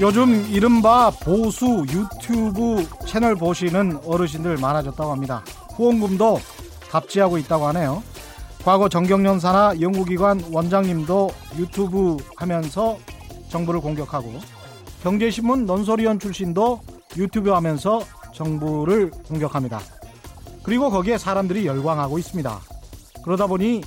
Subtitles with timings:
[0.00, 5.44] 요즘 이른바 보수 유튜브 채널 보시는 어르신들 많아졌다고 합니다.
[5.76, 6.40] 후원금도
[6.90, 8.02] 답지하고 있다고 하네요.
[8.64, 12.96] 과거 정경련사나 연구기관 원장님도 유튜브 하면서
[13.50, 14.32] 정부를 공격하고
[15.02, 16.80] 경제신문 논소리원 출신도
[17.16, 18.00] 유튜브 하면서
[18.34, 19.80] 정부를 공격합니다.
[20.62, 22.60] 그리고 거기에 사람들이 열광하고 있습니다.
[23.24, 23.82] 그러다 보니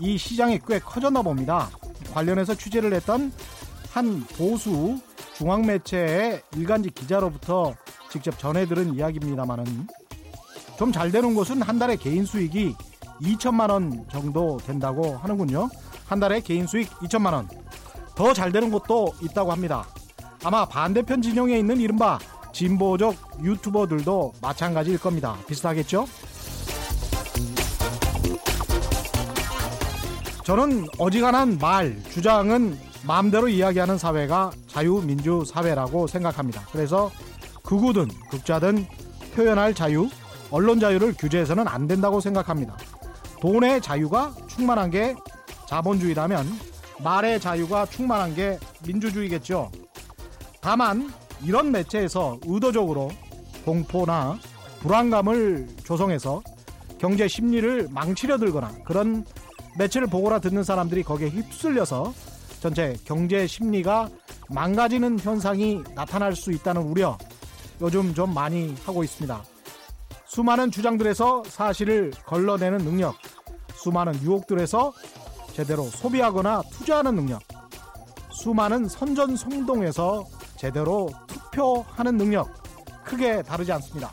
[0.00, 1.70] 이 시장이 꽤 커졌나 봅니다.
[2.12, 3.32] 관련해서 취재를 했던
[3.92, 4.98] 한 보수
[5.34, 7.74] 중앙매체의 일간지 기자로부터
[8.10, 9.64] 직접 전해들은 이야기입니다만은
[10.78, 12.74] 좀 잘 되는 곳은 한 달에 개인 수익이
[13.22, 15.68] 2천만 원 정도 된다고 하는군요.
[16.06, 17.48] 한 달에 개인 수익 2천만 원.
[18.16, 19.86] 더 잘 되는 곳도 있다고 합니다.
[20.44, 22.18] 아마 반대편 진영에 있는 이른바
[22.52, 25.36] 진보적 유튜버들도 마찬가지일 겁니다.
[25.48, 26.06] 비슷하겠죠?
[30.44, 36.62] 저는 어지간한 말, 주장은 마음대로 이야기하는 사회가 자유민주 사회라고 생각합니다.
[36.70, 37.10] 그래서
[37.62, 38.86] 극우든 극자든
[39.34, 40.10] 표현할 자유,
[40.50, 42.76] 언론 자유를 규제해서는 안 된다고 생각합니다.
[43.40, 45.14] 돈의 자유가 충만한 게
[45.66, 46.46] 자본주의라면
[47.02, 49.70] 말의 자유가 충만한 게 민주주의겠죠.
[50.64, 51.12] 다만
[51.42, 53.10] 이런 매체에서 의도적으로
[53.66, 54.38] 공포나
[54.80, 56.42] 불안감을 조성해서
[56.96, 59.26] 경제 심리를 망치려 들거나 그런
[59.76, 62.14] 매체를 보거나 듣는 사람들이 거기에 휩쓸려서
[62.60, 64.08] 전체 경제 심리가
[64.48, 67.18] 망가지는 현상이 나타날 수 있다는 우려
[67.82, 69.44] 요즘 좀 많이 하고 있습니다.
[70.24, 73.16] 수많은 주장들에서 사실을 걸러내는 능력,
[73.74, 74.94] 수많은 유혹들에서
[75.52, 77.42] 제대로 소비하거나 투자하는 능력,
[78.30, 80.24] 수많은 선전송동에서
[80.56, 82.48] 제대로 투표하는 능력,
[83.04, 84.10] 크게 다르지 않습니다.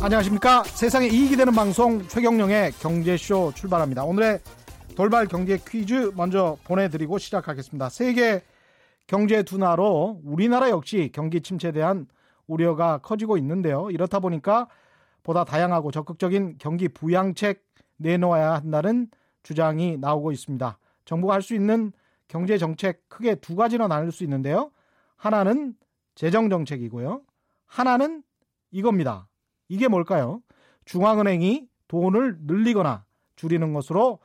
[0.00, 0.64] 안녕하십니까.
[0.64, 4.04] 세상에 이익이 되는 방송 최경령의 경제쇼 출발합니다.
[4.04, 4.40] 오늘의
[4.96, 7.88] 돌발 경제 퀴즈 먼저 보내드리고 시작하겠습니다.
[7.88, 8.42] 세계
[9.06, 12.06] 경제 둔화로 우리나라 역시 경기 침체에 대한
[12.48, 13.90] 우려가 커지고 있는데요.
[13.90, 14.68] 이렇다 보니까
[15.22, 17.62] 보다 다양하고 적극적인 경기 부양책
[17.98, 19.06] 내놓아야 한다는
[19.44, 20.78] 주장이 나오고 있습니다.
[21.04, 21.92] 정부가 할 수 있는
[22.32, 24.70] 경제 정책 크게 두 가지로 나눌 수 있는데요.
[25.16, 25.74] 하나는
[26.14, 27.20] 재정 정책이고요.
[27.66, 28.22] 하나는
[28.70, 29.28] 이겁니다.
[29.68, 30.40] 이게 뭘까요?
[30.86, 33.04] 중앙은행이 돈을 늘리거나
[33.36, 34.18] 줄이는 것으로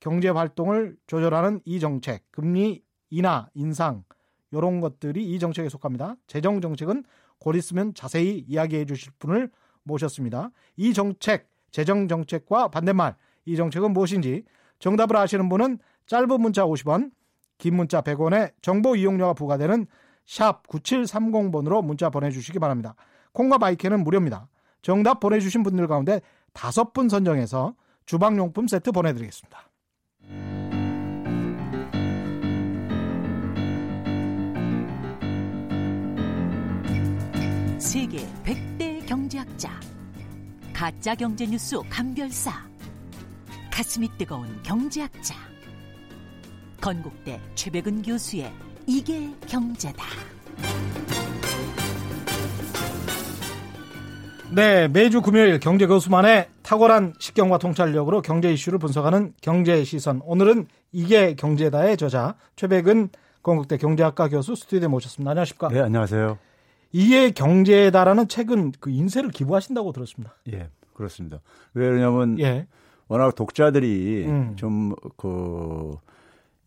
[0.00, 4.02] 경제 활동을 조절하는 이 정책, 금리 인하, 인상
[4.50, 6.16] 이런 것들이 이 정책에 속합니다.
[6.26, 7.04] 재정 정책은
[7.38, 9.48] 곧 있으면 자세히 이야기해 주실 분을
[9.84, 10.50] 모셨습니다.
[10.76, 14.42] 이 정책, 재정 정책과 반대말 이 정책은 무엇인지
[14.80, 17.12] 정답을 아시는 분은 짧은 문자 50원,
[17.62, 19.86] 긴 문자 100원에 정보 이용료가 부과되는
[20.26, 22.96] 샵 9730번으로 문자 보내주시기 바랍니다.
[23.34, 24.48] 콩과 마이크는 무료입니다.
[24.82, 26.20] 정답 보내주신 분들 가운데
[26.52, 29.70] 다섯 분 선정해서 주방용품 세트 보내드리겠습니다.
[37.78, 39.70] 세계 100대 경제학자
[40.74, 42.50] 가짜 경제 뉴스 감별사
[43.72, 45.52] 가슴이 뜨거운 경제학자
[46.82, 48.52] 건국대 최백은 교수의
[48.88, 50.04] 이게 경제다.
[54.52, 60.20] 네, 매주 금요일 경제 교수만의 탁월한 식견과 통찰력으로 경제 이슈를 분석하는 경제 시선.
[60.24, 63.10] 오늘은 이게 경제다의 저자 최백은
[63.44, 65.30] 건국대 경제학과 교수 스튜디오에 모셨습니다.
[65.30, 65.68] 안녕하십니까?
[65.68, 66.36] 네, 안녕하세요.
[66.90, 70.34] 이게 경제다라는 책은 그 인쇄를 기부하신다고 들었습니다.
[70.52, 71.38] 예, 그렇습니다.
[71.74, 72.66] 왜냐하면 예.
[73.06, 74.56] 워낙 독자들이 음.
[74.56, 75.96] 좀그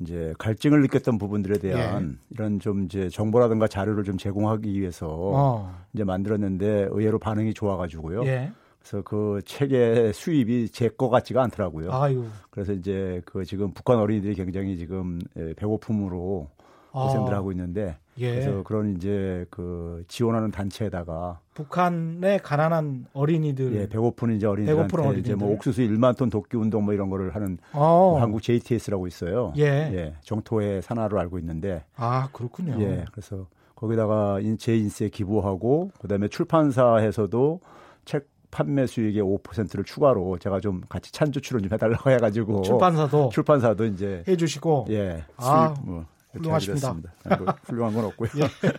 [0.01, 2.25] 이제 갈증을 느꼈던 부분들에 대한 예.
[2.31, 5.73] 이런 좀 이제 정보라든가 자료를 좀 제공하기 위해서 어.
[5.93, 8.25] 이제 만들었는데 의외로 반응이 좋아가지고요.
[8.25, 8.51] 예.
[8.79, 11.91] 그래서 그 책의 수입이 제 거 같지가 않더라고요.
[11.91, 12.25] 아유.
[12.51, 16.49] 그래서 이제 그 지금 북한 어린이들이 굉장히 지금 예, 배고픔으로
[16.91, 17.37] 고생들 아.
[17.37, 18.31] 하고 있는데 예.
[18.31, 25.19] 그래서 그런 이제 그 지원하는 단체에다가 북한의 가난한 어린이들 예, 배고픈 이제 어린이들한테 어린이들.
[25.19, 29.53] 이제 뭐 옥수수 1만 톤 돕기 운동 뭐 이런 거를 하는 뭐 한국 JTS라고 있어요.
[29.57, 29.63] 예.
[29.63, 30.13] 예.
[30.21, 32.77] 정토의 산하로 알고 있는데 아, 그렇군요.
[32.81, 33.05] 예.
[33.11, 37.59] 그래서 거기다가 제 인세 기부하고 그다음에 출판사에서도
[38.05, 43.85] 책 판매 수익의 5%를 추가로 제가 좀 같이 찬조 출연 좀 해달라고 해가지고 출판사도 출판사도
[43.85, 46.05] 이제 해주시고 예 아, 뭐
[46.35, 46.93] 훌륭하십니다.
[46.93, 48.29] 뭐 훌륭한 건 없고요.
[48.37, 48.71] 예.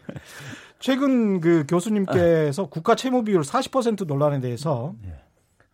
[0.78, 5.14] 최근 그 교수님께서 국가 채무 비율 40% 논란에 대해서 예.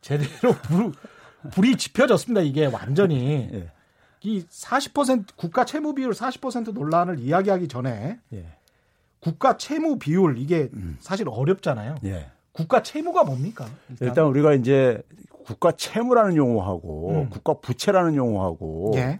[0.00, 0.92] 제대로 불,
[1.52, 2.40] 불이 지펴졌습니다.
[2.42, 3.48] 이게 완전히.
[3.52, 3.70] 예.
[4.24, 8.46] 이40% 국가 채무 비율 40% 논란을 이야기하기 전에 예.
[9.20, 10.96] 국가 채무 비율 이게 음.
[11.00, 11.96] 사실 어렵잖아요.
[12.04, 12.30] 예.
[12.52, 13.66] 국가 채무가 뭡니까?
[13.90, 14.08] 일단.
[14.08, 14.26] 일단.
[14.26, 15.02] 우리가 이제
[15.44, 17.30] 국가 채무라는 용어하고 음.
[17.30, 19.18] 국가 부채라는 용어하고 예.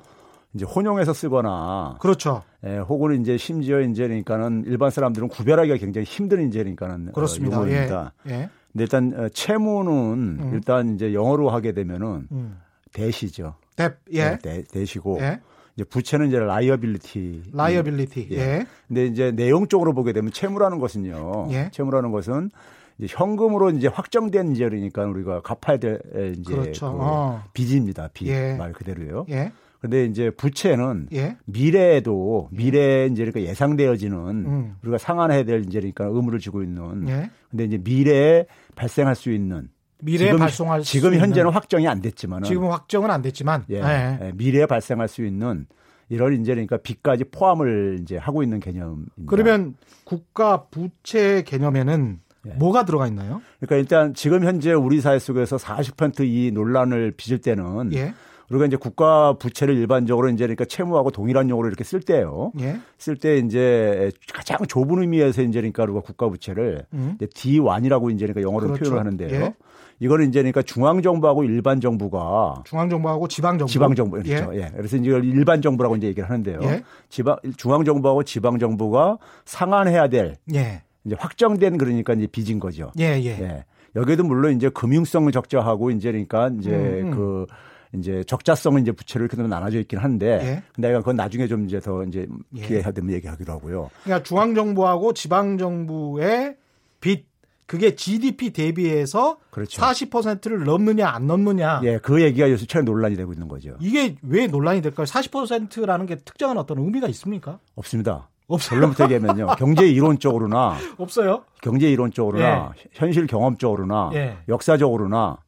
[0.55, 2.43] 이제 혼용해서 쓰거나 그렇죠.
[2.67, 7.59] 예, 혹은 이제 심지어 이제 그러니까는 일반 사람들은 구별하기가 굉장히 힘든 이제 그러니까는 어, 그렇습니다.
[7.59, 8.13] 어, 용어입니다.
[8.29, 8.33] 예.
[8.33, 8.51] 예.
[8.73, 9.93] 근데 일단 어, 채무는
[10.41, 10.51] 음.
[10.55, 12.59] 일단 이제 영어로 하게 되면은 음.
[12.93, 13.55] 대시죠.
[13.77, 14.39] 대, 예.
[14.43, 15.41] 네, 대, 시고 예.
[15.75, 17.45] 이제 부채는 이제 liability.
[17.53, 18.29] liability.
[18.33, 18.37] 예.
[18.37, 18.67] 예.
[18.89, 21.49] 근데 이제 내용적으로 보게 되면 채무라는 것은요.
[21.53, 21.71] 예.
[21.73, 22.51] 채무라는 것은
[22.99, 25.99] 이제 현금으로 이제 확정된 이제 그러니까 우리가 갚아야 될
[26.39, 26.93] 이제 그렇죠.
[26.93, 27.43] 그 어.
[27.55, 28.11] 빚입니다.
[28.13, 28.29] 빚.
[28.29, 28.55] 예.
[28.55, 29.25] 말 그대로요.
[29.31, 29.51] 예.
[29.83, 31.37] 근데 이제 부채는 예?
[31.45, 34.77] 미래에도 미래 이제 그러니까 예상되어지는 음.
[34.81, 37.09] 우리가 상환해야 될 이제 그러니까 의무를 지고 있는.
[37.09, 37.31] 예?
[37.51, 38.47] 근데 이제 미래에
[38.77, 39.69] 발생할 수 있는
[39.99, 44.19] 미래에 지금, 발송할 지금 현재는 확정이 안 됐지만 지금 확정은 안 됐지만 예, 예.
[44.23, 45.67] 예, 미래에 발생할 수 있는
[46.09, 49.11] 이런 이제 그러니까 빚까지 포함을 이제 하고 있는 개념입니다.
[49.27, 49.75] 그러면
[50.05, 52.51] 국가 부채 개념에는 예.
[52.55, 53.43] 뭐가 들어가 있나요?
[53.61, 58.15] 그러니까 일단 지금 현재 우리 사회 속에서 40%이 논란을 빚을 때는 예.
[58.53, 62.53] 우리가 이제 국가 부채를 일반적으로 이제 그러니까 채무하고 동일한 용어로 이렇게 쓸 때요.
[62.61, 62.79] 예.
[62.99, 67.17] 쓸때 이제 가장 좁은 의미에서 이제 그러니까 우리가 국가 부채를 음.
[67.19, 68.85] D1이라고 이제 그러니까 영어로 그렇죠.
[68.85, 69.41] 표현을 하는데요.
[69.41, 69.55] 예.
[70.01, 74.55] 이거는 이제 그러니까 중앙 정부하고 일반 정부가 중앙 정부하고 지방 정부 지방 정부 그렇죠.
[74.55, 74.61] 예.
[74.61, 74.71] 예.
[74.77, 76.59] 그래서 이제 일반 정부라고 이제 얘기를 하는데요.
[76.63, 76.83] 예.
[77.09, 79.17] 지방 중앙 정부하고 지방 정부가
[79.47, 80.83] 상환해야 될 예.
[81.05, 82.93] 이제 확정된 그러니까 이제 빚인 거죠.
[82.99, 83.41] 예, 예.
[83.41, 83.65] 예.
[83.97, 87.11] 여기에도 물론 이제 금융성 적자하고 이제 그러니까 이제 음, 음.
[87.11, 87.47] 그
[87.95, 90.63] 이제 적자성은 이제 부채를 이렇게 나눠져 있긴 한데 예.
[90.81, 92.67] 내가 그건 나중에 좀 이제 더 이제 예.
[92.67, 93.91] 기회가 되면 얘기하기로 하고요.
[94.05, 96.57] 그러니까 중앙 정부하고 지방 정부의
[97.01, 97.33] 빚
[97.67, 99.81] 그게 GDP 대비해서 그렇죠.
[99.81, 101.81] 40%를 넘느냐 안 넘느냐.
[101.85, 103.77] 예, 그 얘기가 요새 최근 논란이 되고 있는 거죠.
[103.81, 105.07] 이게 왜 논란이 될까요?
[105.07, 107.61] 40%라는 게 특정한 어떤 의미가 있습니까?
[107.75, 108.29] 없습니다.
[108.47, 108.79] 없어요.
[108.79, 109.55] 결론부터 얘기하면요.
[109.57, 111.45] 경제 이론적으로나 없어요.
[111.63, 112.85] 경제 이론적으로나 예.
[112.93, 114.37] 현실 경험적으로나 예.
[114.49, 115.39] 역사적으로나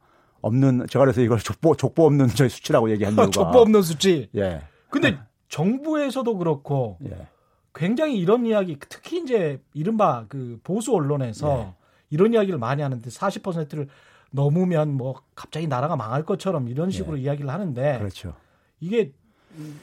[0.44, 4.28] 없는 제가 그래서 이걸 족보 족보 없는 저희 수치라고 얘기한 이유가 족보 없는 수치.
[4.36, 4.60] 예.
[4.90, 5.18] 근데
[5.48, 7.26] 정부에서도 그렇고 예.
[7.74, 11.74] 굉장히 이런 이야기 특히 이제 이른바 그 보수 언론에서 예.
[12.10, 13.88] 이런 이야기를 많이 하는데 40%를
[14.30, 17.22] 넘으면 뭐 갑자기 나라가 망할 것처럼 이런 식으로 예.
[17.22, 18.34] 이야기를 하는데 그렇죠.
[18.80, 19.12] 이게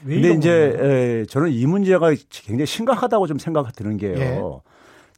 [0.04, 4.62] 왜 근데 이제 에, 저는 이 문제가 굉장히 심각하다고 좀 생각이 드는 게요.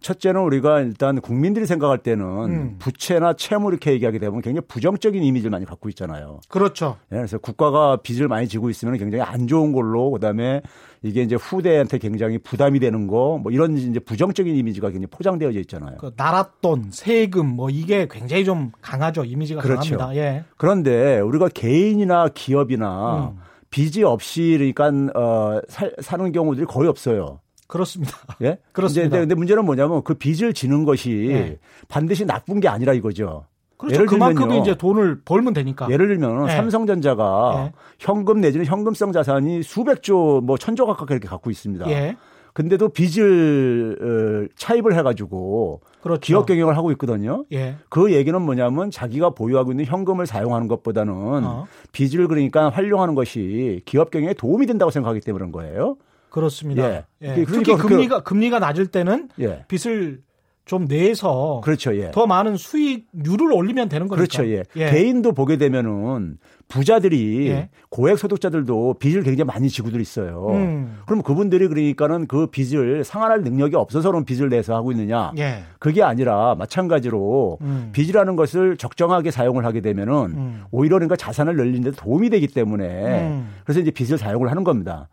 [0.05, 0.06] 예.
[0.06, 2.77] 첫째는 우리가 일단 국민들이 생각할 때는 음.
[2.79, 6.41] 부채나 채무 이렇게 얘기하게 되면 굉장히 부정적인 이미지를 많이 갖고 있잖아요.
[6.49, 6.97] 그렇죠.
[7.09, 10.62] 네, 그래서 국가가 빚을 많이 지고 있으면 굉장히 안 좋은 걸로 그다음에
[11.03, 15.97] 이게 이제 후대한테 굉장히 부담이 되는 거 뭐 이런 이제 부정적인 이미지가 굉장히 포장되어져 있잖아요.
[15.99, 19.25] 그 나랏돈, 세금 뭐 이게 굉장히 좀 강하죠.
[19.25, 19.97] 이미지가 그렇죠.
[19.97, 20.23] 강합니다.
[20.23, 20.45] 예.
[20.56, 23.41] 그런데 우리가 개인이나 기업이나 음.
[23.71, 27.41] 빚이 없이 그러니까 어, 사, 사는 경우들이 거의 없어요.
[27.75, 28.17] 그렇습니다.
[28.43, 28.59] 예?
[28.73, 29.11] 그렇습니다.
[29.11, 31.59] 근데, 근데 문제는 뭐냐면 그 빚을 지는 것이 예.
[31.88, 33.47] 반드시 나쁜 게 아니라 이거죠.
[33.76, 33.97] 그렇죠.
[33.97, 34.53] 예를 그만큼.
[34.53, 35.91] 이제 돈을 벌면 되니까.
[35.91, 36.53] 예를 들면 예.
[36.53, 37.73] 삼성전자가 예.
[37.99, 41.91] 현금 내지는 현금성 자산이 수백조 뭐 천조 가깝게 이렇게 갖고 있습니다.
[41.91, 42.17] 예.
[42.53, 46.20] 근데도 빚을 어, 차입을 해가지고 그렇죠.
[46.20, 47.44] 기업 경영을 하고 있거든요.
[47.53, 47.75] 예.
[47.88, 51.67] 그 얘기는 뭐냐면 자기가 보유하고 있는 현금을 사용하는 것보다는 어.
[51.91, 55.97] 빚을 그러니까 활용하는 것이 기업 경영에 도움이 된다고 생각하기 때문에 그런 거예요.
[56.35, 56.91] 그렇습니다.
[56.91, 57.05] 예.
[57.23, 57.45] 예.
[57.45, 59.65] 그러니까 특히 그 금리가 금리가 낮을 때는 예.
[59.69, 60.20] 빚을
[60.65, 61.97] 좀 내서 그렇죠.
[61.97, 62.11] 예.
[62.11, 64.17] 더 많은 수익률을 올리면 되는 거니까.
[64.17, 64.44] 그렇죠.
[64.51, 64.65] 예.
[64.75, 64.91] 예.
[64.91, 67.69] 개인도 보게 되면은 부자들이 예.
[67.89, 70.49] 고액 소득자들도 빚을 굉장히 많이 지고들 있어요.
[70.55, 70.99] 음.
[71.06, 75.31] 그럼 그분들이 그러니까는 그 빚을 상환할 능력이 없어서 그런 빚을 내서 하고 있느냐?
[75.39, 75.63] 예.
[75.79, 77.91] 그게 아니라 마찬가지로 음.
[77.93, 80.65] 빚이라는 것을 적정하게 사용을 하게 되면은 음.
[80.73, 83.51] 오히려 그러니까 자산을 늘리는 데 도움이 되기 때문에 음.
[83.63, 85.08] 그래서 이제 빚을 사용을 하는 겁니다.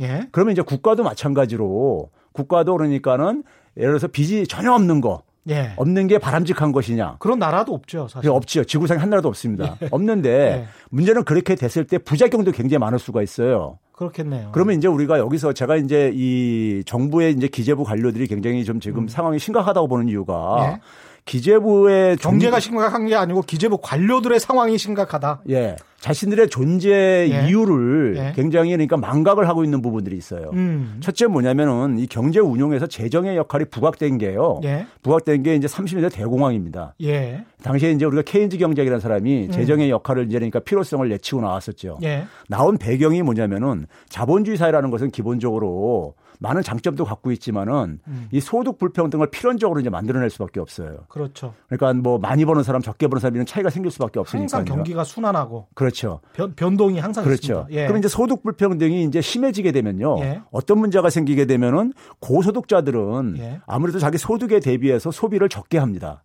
[0.00, 0.26] 예.
[0.32, 3.44] 그러면 이제 국가도 마찬가지로 국가도 그러니까는
[3.76, 5.22] 예를 들어서 빚이 전혀 없는 거.
[5.50, 5.72] 예.
[5.76, 7.16] 없는 게 바람직한 것이냐?
[7.18, 8.30] 그런 나라도 없죠, 사실.
[8.30, 8.64] 없지요.
[8.64, 9.76] 지구상에 한 나라도 없습니다.
[9.82, 9.88] 예.
[9.90, 10.64] 없는데 예.
[10.90, 13.78] 문제는 그렇게 됐을 때 부작용도 굉장히 많을 수가 있어요.
[13.92, 14.50] 그렇겠네요.
[14.52, 19.08] 그러면 이제 우리가 여기서 제가 이제 이 정부의 이제 기재부 관료들이 굉장히 좀 지금 음.
[19.08, 20.80] 상황이 심각하다고 보는 이유가 예.
[21.24, 25.42] 기재부의 경제가 심각한 게 아니고 기재부 관료들의 상황이 심각하다.
[25.50, 25.76] 예.
[26.00, 26.90] 자신들의 존재
[27.30, 27.48] 예.
[27.48, 28.32] 이유를 예.
[28.36, 30.50] 굉장히 그러니까 망각을 하고 있는 부분들이 있어요.
[30.52, 30.98] 음.
[31.00, 34.60] 첫째 뭐냐면은 이 경제 운용에서 재정의 역할이 부각된 게요.
[34.64, 34.86] 예.
[35.02, 36.94] 부각된 게 이제 30년대 대공황입니다.
[37.02, 37.46] 예.
[37.62, 39.50] 당시에 이제 우리가 케인즈 경제학이라는 사람이 음.
[39.50, 41.96] 재정의 역할을 이제 그러니까 필요성을 내치고 나왔었죠.
[42.02, 42.26] 예.
[42.50, 48.28] 나온 배경이 뭐냐면은 자본주의 사회라는 것은 기본적으로 많은 장점도 갖고 있지만은 음.
[48.30, 50.98] 이 소득 불평등을 필연적으로 이제 만들어낼 수밖에 없어요.
[51.08, 51.54] 그렇죠.
[51.68, 54.42] 그러니까 뭐 많이 버는 사람, 적게 버는 사람 이런 차이가 생길 수밖에 없으니까.
[54.42, 55.68] 항상 경기가 순환하고.
[55.74, 56.20] 그렇죠.
[56.32, 57.52] 변, 변동이 항상 그렇죠.
[57.60, 57.66] 있습니다.
[57.70, 57.86] 예.
[57.86, 60.16] 그럼 이제 소득 불평등이 이제 심해지게 되면요.
[60.20, 60.42] 예.
[60.50, 63.60] 어떤 문제가 생기게 되면은 고소득자들은 예.
[63.66, 66.22] 아무래도 자기 소득에 대비해서 소비를 적게 합니다.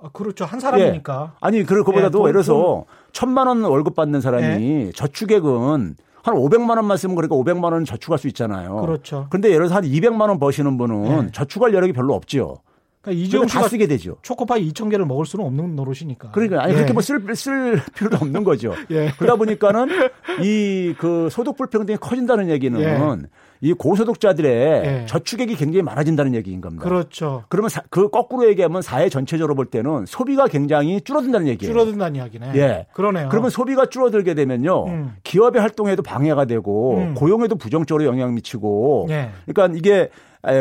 [0.00, 0.44] 아, 그렇죠.
[0.44, 1.32] 한 사람이니까.
[1.32, 1.36] 예.
[1.40, 4.92] 아니, 그거보다도 예, 예를 들어서 천만 원 월급 받는 사람이 예.
[4.92, 8.80] 저축액은 한 500만 원만 쓰면 그러니까 500만 원 저축할 수 있잖아요.
[8.80, 9.26] 그렇죠.
[9.30, 11.30] 근데 예를 들어서 한 200만 원 버시는 분은 예.
[11.32, 12.56] 저축할 여력이 별로 없지요.
[13.00, 14.16] 그러니까 이재용 씨가 쓰게 되죠.
[14.22, 16.30] 초코파이 2천 개를 먹을 수는 없는 노릇이니까.
[16.30, 16.76] 그러니까 아니 예.
[16.76, 18.72] 그렇게 뭐쓸쓸 필요도 없는 거죠.
[18.92, 19.10] 예.
[19.18, 19.88] 그러다 보니까는
[20.42, 22.94] 이 그 소득 불평등이 커진다는 얘기는 예.
[23.64, 25.06] 이 고소득자들의 예.
[25.06, 26.82] 저축액이 굉장히 많아진다는 얘기인 겁니다.
[26.82, 27.44] 그렇죠.
[27.48, 31.72] 그러면 사, 그 거꾸로 얘기하면 사회 전체적으로 볼 때는 소비가 굉장히 줄어든다는 얘기예요.
[31.72, 32.52] 줄어든다는 이야기네.
[32.56, 32.86] 예.
[32.92, 33.28] 그러네요.
[33.28, 34.86] 그러면 소비가 줄어들게 되면요.
[34.86, 35.16] 음.
[35.22, 37.14] 기업의 활동에도 방해가 되고 음.
[37.14, 39.30] 고용에도 부정적으로 영향 미치고 예.
[39.46, 40.08] 그러니까 이게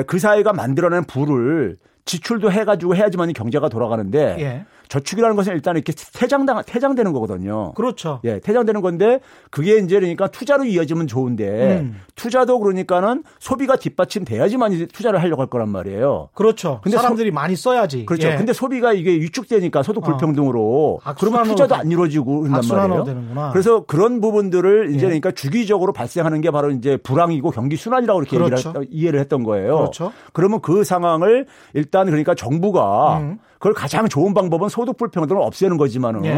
[0.05, 4.65] 그 사회가 만들어낸 부를 지출도 해가지고 해야지만 경제가 돌아가는데 예.
[4.91, 7.71] 저축이라는 것은 일단 이렇게 퇴장당 퇴장되는 거거든요.
[7.75, 8.19] 그렇죠.
[8.25, 12.01] 예, 퇴장되는 건데 그게 이제 그러니까 투자로 이어지면 좋은데 음.
[12.15, 16.27] 투자도 그러니까는 소비가 뒷받침돼야지만 투자를 하려고 할 거란 말이에요.
[16.33, 16.81] 그렇죠.
[16.83, 18.05] 근데 사람들이 소, 많이 써야지.
[18.05, 18.27] 그렇죠.
[18.27, 18.35] 예.
[18.35, 20.07] 근데 소비가 이게 위축되니까 소득 어.
[20.07, 21.13] 불평등으로 어.
[21.17, 23.03] 그러면 투자도 안 이루어지고 그런단 말이에요.
[23.05, 23.51] 되는구나.
[23.51, 25.07] 그래서 그런 부분들을 이제 예.
[25.07, 28.73] 그러니까 주기적으로 발생하는 게 바로 이제 불황이고 경기 순환이라고 이렇게 그렇죠.
[28.89, 29.77] 이해를 했던 거예요.
[29.77, 30.11] 그렇죠.
[30.33, 33.39] 그러면 그 상황을 일단 그러니까 정부가 음.
[33.61, 36.29] 그걸 가장 좋은 방법은 소득 불평등을 없애는 거지만은 예.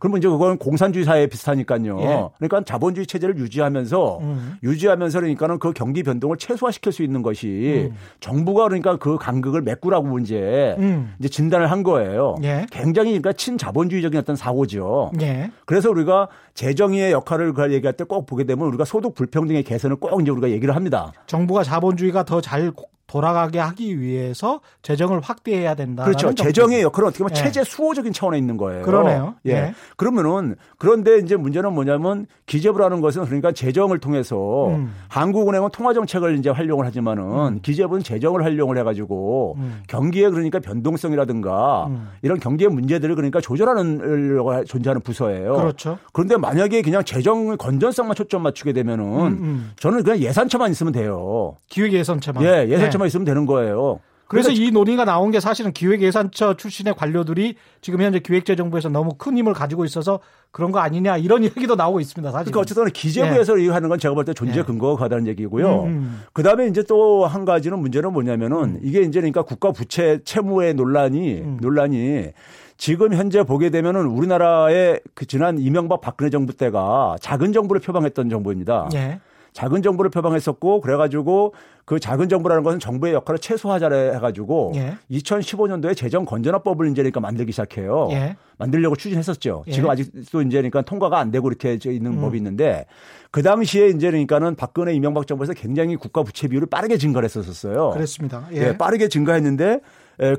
[0.00, 2.00] 그러면 이제 그건 공산주의 사회에 비슷하니까요.
[2.00, 2.28] 예.
[2.38, 4.56] 그러니까 자본주의 체제를 유지하면서 음.
[4.62, 7.96] 유지하면서 그러니까는 그 경기 변동을 최소화시킬 수 있는 것이 음.
[8.20, 11.14] 정부가 그러니까 그 간극을 메꾸라고 이제 음.
[11.20, 12.34] 이제 진단을 한 거예요.
[12.42, 12.66] 예.
[12.72, 15.12] 굉장히 그러니까 친자본주의적인 어떤 사고죠.
[15.20, 15.50] 예.
[15.64, 20.30] 그래서 우리가 재정의의 역할을 얘기할 때 꼭 보게 되면 우리가 소득 불평등의 개선을 꼭 이제
[20.30, 21.12] 우리가 얘기를 합니다.
[21.26, 22.72] 정부가 자본주의가 더 잘
[23.08, 26.04] 돌아가게 하기 위해서 재정을 확대해야 된다.
[26.04, 26.34] 그렇죠.
[26.34, 27.42] 재정의 역할은 어떻게 보면 예.
[27.42, 28.82] 체제 수호적인 차원에 있는 거예요.
[28.82, 29.34] 그러네요.
[29.46, 29.52] 예.
[29.52, 29.74] 예.
[29.96, 34.94] 그러면은 그런데 이제 문제는 뭐냐면 기재부라는 것은 그러니까 재정을 통해서 음.
[35.08, 37.60] 한국은행은 통화 정책을 이제 활용을 하지만은 음.
[37.62, 39.80] 기재부는 재정을 활용을 해가지고 음.
[39.88, 42.10] 경기에 그러니까 변동성이라든가 음.
[42.20, 45.54] 이런 경기의 문제들을 그러니까 조절하는 존재하는 부서예요.
[45.54, 45.98] 그렇죠.
[46.12, 49.70] 그런데 만약에 그냥 재정 건전성만 초점 맞추게 되면은 음, 음.
[49.76, 51.56] 저는 그냥 예산처만 있으면 돼요.
[51.70, 52.44] 기획 예산처만.
[52.44, 54.00] 예, 예산처 예산처만 있으면 되는 거예요.
[54.26, 59.54] 그래서 이 논의가 나온 게 사실은 기획예산처 출신의 관료들이 지금 현재 기획재정부에서 너무 큰 힘을
[59.54, 62.30] 가지고 있어서 그런 거 아니냐 이런 이야기도 나오고 있습니다.
[62.30, 62.52] 사실.
[62.52, 63.68] 그러니까 어쨌든 기재부에서 네.
[63.70, 64.62] 하는 건 제가 볼 때 존재 네.
[64.62, 65.84] 근거가 가다는 얘기고요.
[65.84, 66.22] 음, 음.
[66.34, 68.80] 그 다음에 이제 또 한 가지는 문제는 뭐냐면은 음.
[68.82, 71.58] 이게 이제 그러니까 국가 부채 채무의 논란이 음.
[71.62, 72.32] 논란이
[72.76, 78.90] 지금 현재 보게 되면은 우리나라의 그 지난 이명박 박근혜 정부 때가 작은 정부를 표방했던 정부입니다.
[78.92, 79.20] 네.
[79.52, 84.98] 작은 정부를 표방했었고 그래가지고 그 작은 정부라는 것은 정부의 역할을 최소화하자 해가지고 예.
[85.10, 88.08] 2015년도에 재정 건전화법을 이제 그러니까 만들기 시작해요.
[88.12, 88.36] 예.
[88.58, 89.64] 만들려고 추진했었죠.
[89.66, 89.72] 예.
[89.72, 92.20] 지금 아직도 이제 그러니까 통과가 안 되고 이렇게 있는 음.
[92.20, 92.84] 법이 있는데
[93.30, 97.90] 그 당시에 이제 그러니까는 박근혜 이명박 정부에서 굉장히 국가 부채 비율을 빠르게 증가를 했었었어요.
[97.90, 98.46] 그렇습니다.
[98.52, 98.68] 예.
[98.68, 99.80] 예 빠르게 증가했는데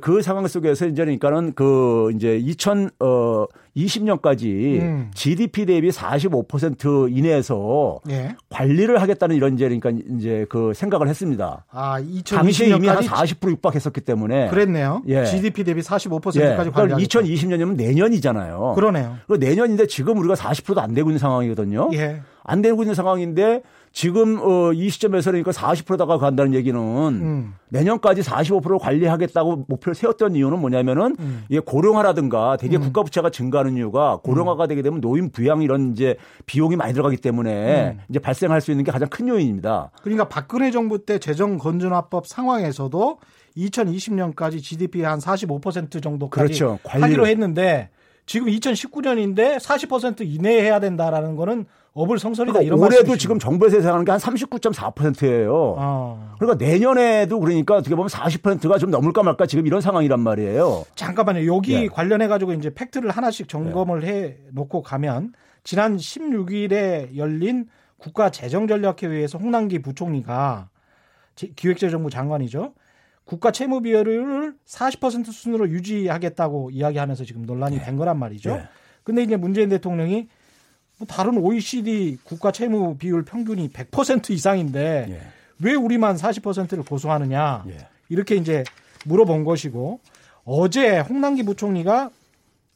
[0.01, 5.09] 그 상황 속에서 이제 그러니까는 그 이제 2020년까지 음.
[5.15, 8.35] GDP 대비 45% 이내에서 예.
[8.49, 11.63] 관리를 하겠다는 이런 이제 그러니까 이제 그 생각을 했습니다.
[11.71, 15.01] 아, 2020년까지 당시에 이미 한 40% 육박했었기 때문에 그랬네요.
[15.07, 15.23] 예.
[15.23, 16.57] GDP 대비 45%까지 예.
[16.57, 18.73] 그러니까 2020년이면 내년이잖아요.
[18.75, 19.15] 그러네요.
[19.27, 21.89] 그 내년인데 지금 우리가 40%도 안 되고 있는 상황이거든요.
[21.93, 22.19] 예.
[22.43, 27.53] 안 되고 있는 상황인데 지금 어, 이 시점에서 그러니까 40%다가 간다는 얘기는 음.
[27.69, 31.43] 내년까지 45%를 관리하겠다고 목표를 세웠던 이유는 뭐냐면은 음.
[31.49, 32.81] 이게 고령화라든가 되게 음.
[32.81, 36.15] 국가 부채가 증가하는 이유가 고령화가 되게 되면 노인 부양 이런 이제
[36.45, 37.99] 비용이 많이 들어가기 때문에 음.
[38.09, 39.91] 이제 발생할 수 있는 게 가장 큰 요인입니다.
[40.01, 43.19] 그러니까 박근혜 정부 때 재정 건전화법 상황에서도
[43.57, 46.79] 2020년까지 GDP 한45% 정도까지 그렇죠.
[46.85, 47.89] 하기로 했는데
[48.25, 54.11] 지금 2019년인데 40% 이내에 해야 된다라는 거는 어불성설이다 그러니까 이런 올해도 지금 정부에서 예상하는 게
[54.11, 55.75] 한 39.4%예요.
[55.77, 56.35] 아.
[56.39, 60.85] 그러니까 내년에도 그러니까 어떻게 보면 40%가 좀 넘을까 말까 지금 이런 상황이란 말이에요.
[60.95, 61.53] 잠깐만요.
[61.53, 61.87] 여기 네.
[61.87, 64.07] 관련해 가지고 이제 팩트를 하나씩 점검을 네.
[64.07, 67.67] 해 놓고 가면 지난 16일에 열린
[67.97, 70.69] 국가 재정전략회의에서 홍남기 부총리가
[71.55, 72.73] 기획재정부 장관이죠.
[73.25, 77.85] 국가 채무 비율을 40% 수준으로 유지하겠다고 이야기하면서 지금 논란이 네.
[77.85, 78.55] 된 거란 말이죠.
[78.55, 78.63] 네.
[79.03, 80.27] 근데 이제 문재인 대통령이
[80.99, 85.21] 뭐 다른 OECD 국가 채무 비율 평균이 100% 이상인데 예.
[85.61, 87.87] 왜 우리만 40%를 고수하느냐 예.
[88.09, 88.63] 이렇게 이제
[89.05, 89.99] 물어본 것이고
[90.45, 92.11] 어제 홍남기 부총리가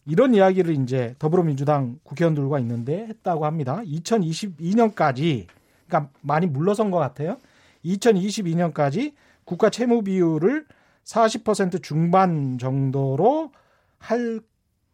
[0.05, 3.81] 이런 이야기를 이제 더불어민주당 국회의원들과 있는데 했다고 합니다.
[3.85, 5.47] 2022년까지
[5.87, 7.37] 그러니까 많이 물러선 것 같아요.
[7.85, 9.13] 2022년까지
[9.45, 10.65] 국가 채무 비율을
[11.05, 13.51] 40% 중반 정도로
[13.99, 14.41] 할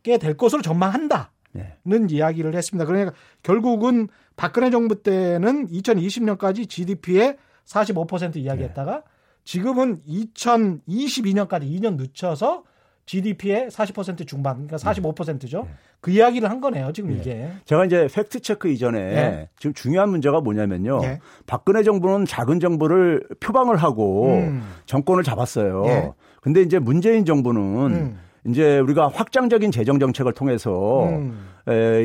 [0.01, 1.31] 게 될 것으로 전망한다.
[1.51, 1.75] 네.
[2.10, 2.86] 이야기를 했습니다.
[2.86, 3.13] 그러니까
[3.44, 9.01] 결국은 박근혜 정부 때는 2020년까지 GDP의 45% 이야기했다가 네.
[9.44, 12.63] 지금은 2022년까지 2년 늦춰서
[13.10, 15.63] GDP의 40% 중반, 그러니까 45%죠.
[15.63, 15.70] 네.
[16.00, 17.18] 그 이야기를 한 거네요, 지금 네.
[17.18, 17.50] 이게.
[17.65, 19.50] 제가 이제 팩트 체크 이전에 네.
[19.58, 21.00] 지금 중요한 문제가 뭐냐면요.
[21.01, 21.20] 네.
[21.48, 24.62] 박근혜 정부는 작은 정부를 표방을 하고 음.
[24.86, 25.82] 정권을 잡았어요.
[25.86, 26.12] 네.
[26.41, 27.62] 근데 이제 문재인 정부는
[27.96, 28.20] 음.
[28.46, 31.48] 이제 우리가 확장적인 재정 정책을 통해서 음.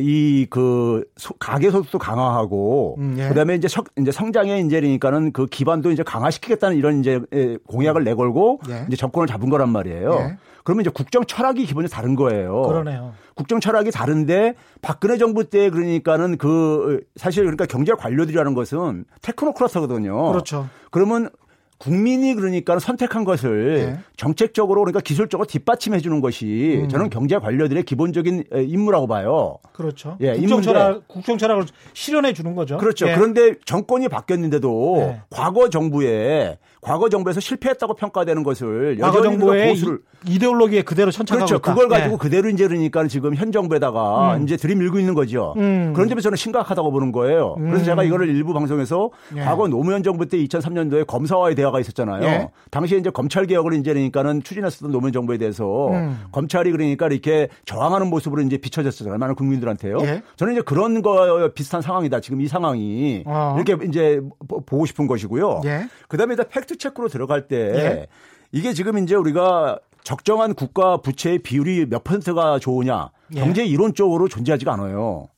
[0.00, 1.04] 이그
[1.38, 3.28] 가계 소득도 강화하고 음, 예.
[3.28, 7.20] 그다음에 이제 석, 이제 성장의 인재니까는 그 기반도 이제 강화시키겠다는 이런 이제
[7.66, 8.04] 공약을 음.
[8.04, 8.84] 내걸고 예.
[8.88, 10.12] 이제 정권을 잡은 거란 말이에요.
[10.12, 10.36] 예.
[10.64, 12.62] 그러면 이제 국정 철학이 기본이 다른 거예요.
[12.62, 13.12] 그러네요.
[13.34, 20.32] 국정 철학이 다른데 박근혜 정부 때 그러니까는 그 사실 그러니까 경제 관료들이라는 것은 테크노크라스거든요.
[20.32, 20.68] 그렇죠.
[20.90, 21.28] 그러면
[21.78, 23.98] 국민이 그러니까 선택한 것을 네.
[24.16, 26.88] 정책적으로 그러니까 기술적으로 뒷받침해 주는 것이 음.
[26.88, 29.58] 저는 경제 관료들의 기본적인 임무라고 봐요.
[29.72, 30.16] 그렇죠.
[30.20, 32.78] 예, 국정 철학 국정 철학을 실현해 주는 거죠.
[32.78, 33.08] 그렇죠.
[33.08, 33.14] 예.
[33.14, 35.22] 그런데 정권이 바뀌었는데도 네.
[35.30, 41.62] 과거 정부에 과거 정부에서 실패했다고 평가되는 것을 과거 정부의 보수를 이데올로기에 그대로 천착하고 그렇죠.
[41.62, 42.18] 그걸 가지고 네.
[42.18, 44.42] 그대로 이제 그러니까 지금 현 정부에다가 음.
[44.42, 45.54] 이제 들이밀고 있는 거죠.
[45.56, 45.92] 음.
[45.94, 47.54] 그런 점에서 저는 심각하다고 보는 거예요.
[47.56, 47.84] 그래서 음.
[47.84, 49.40] 제가 이거를 일부 방송에서 예.
[49.40, 52.24] 과거 노무현 정부 때 2003년도에 검사와의 대화가 있었잖아요.
[52.24, 52.48] 예.
[52.70, 56.18] 당시에 이제 검찰 개혁을 이제 그러니까는 추진했었던 노무현 정부에 대해서 음.
[56.32, 59.18] 검찰이 그러니까 이렇게 저항하는 모습으로 이제 비춰졌었잖아요.
[59.18, 59.98] 많은 국민들한테요.
[60.02, 60.22] 예.
[60.36, 62.20] 저는 이제 그런 거 비슷한 상황이다.
[62.20, 63.56] 지금 이 상황이 어.
[63.58, 64.20] 이렇게 이제
[64.66, 65.62] 보고 싶은 것이고요.
[65.64, 65.86] 예.
[66.08, 68.06] 그다음에 팩트 팩트 체크로 들어갈 때 예.
[68.52, 73.40] 이게 지금 이제 우리가 적정한 국가 부채의 비율이 몇 퍼센트가 좋으냐 예.
[73.40, 75.28] 경제 이론적으로 존재하지가 않아요.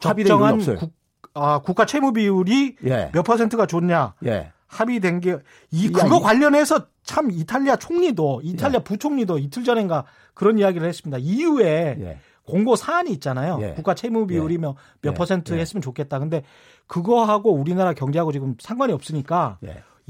[0.00, 0.76] 합의된 게 없어요.
[0.78, 0.92] 국,
[1.34, 3.10] 아, 국가 채무 비율이 예.
[3.12, 4.14] 몇 퍼센트가 좋냐.
[4.26, 4.52] 예.
[4.66, 5.38] 합의된 게
[5.70, 8.84] 이 그거 관련해서 참 이탈리아 총리도 이탈리아 예.
[8.84, 11.18] 부총리도 이틀 전인가 그런 이야기를 했습니다.
[11.18, 12.18] 이후에 예.
[12.44, 13.58] 권고 사안이 있잖아요.
[13.62, 13.72] 예.
[13.74, 16.18] 국가 채무 비율이 몇, 몇 퍼센트 했으면 좋겠다.
[16.18, 16.42] 근데
[16.86, 19.58] 그거하고 우리나라 경제하고 지금 상관이 없으니까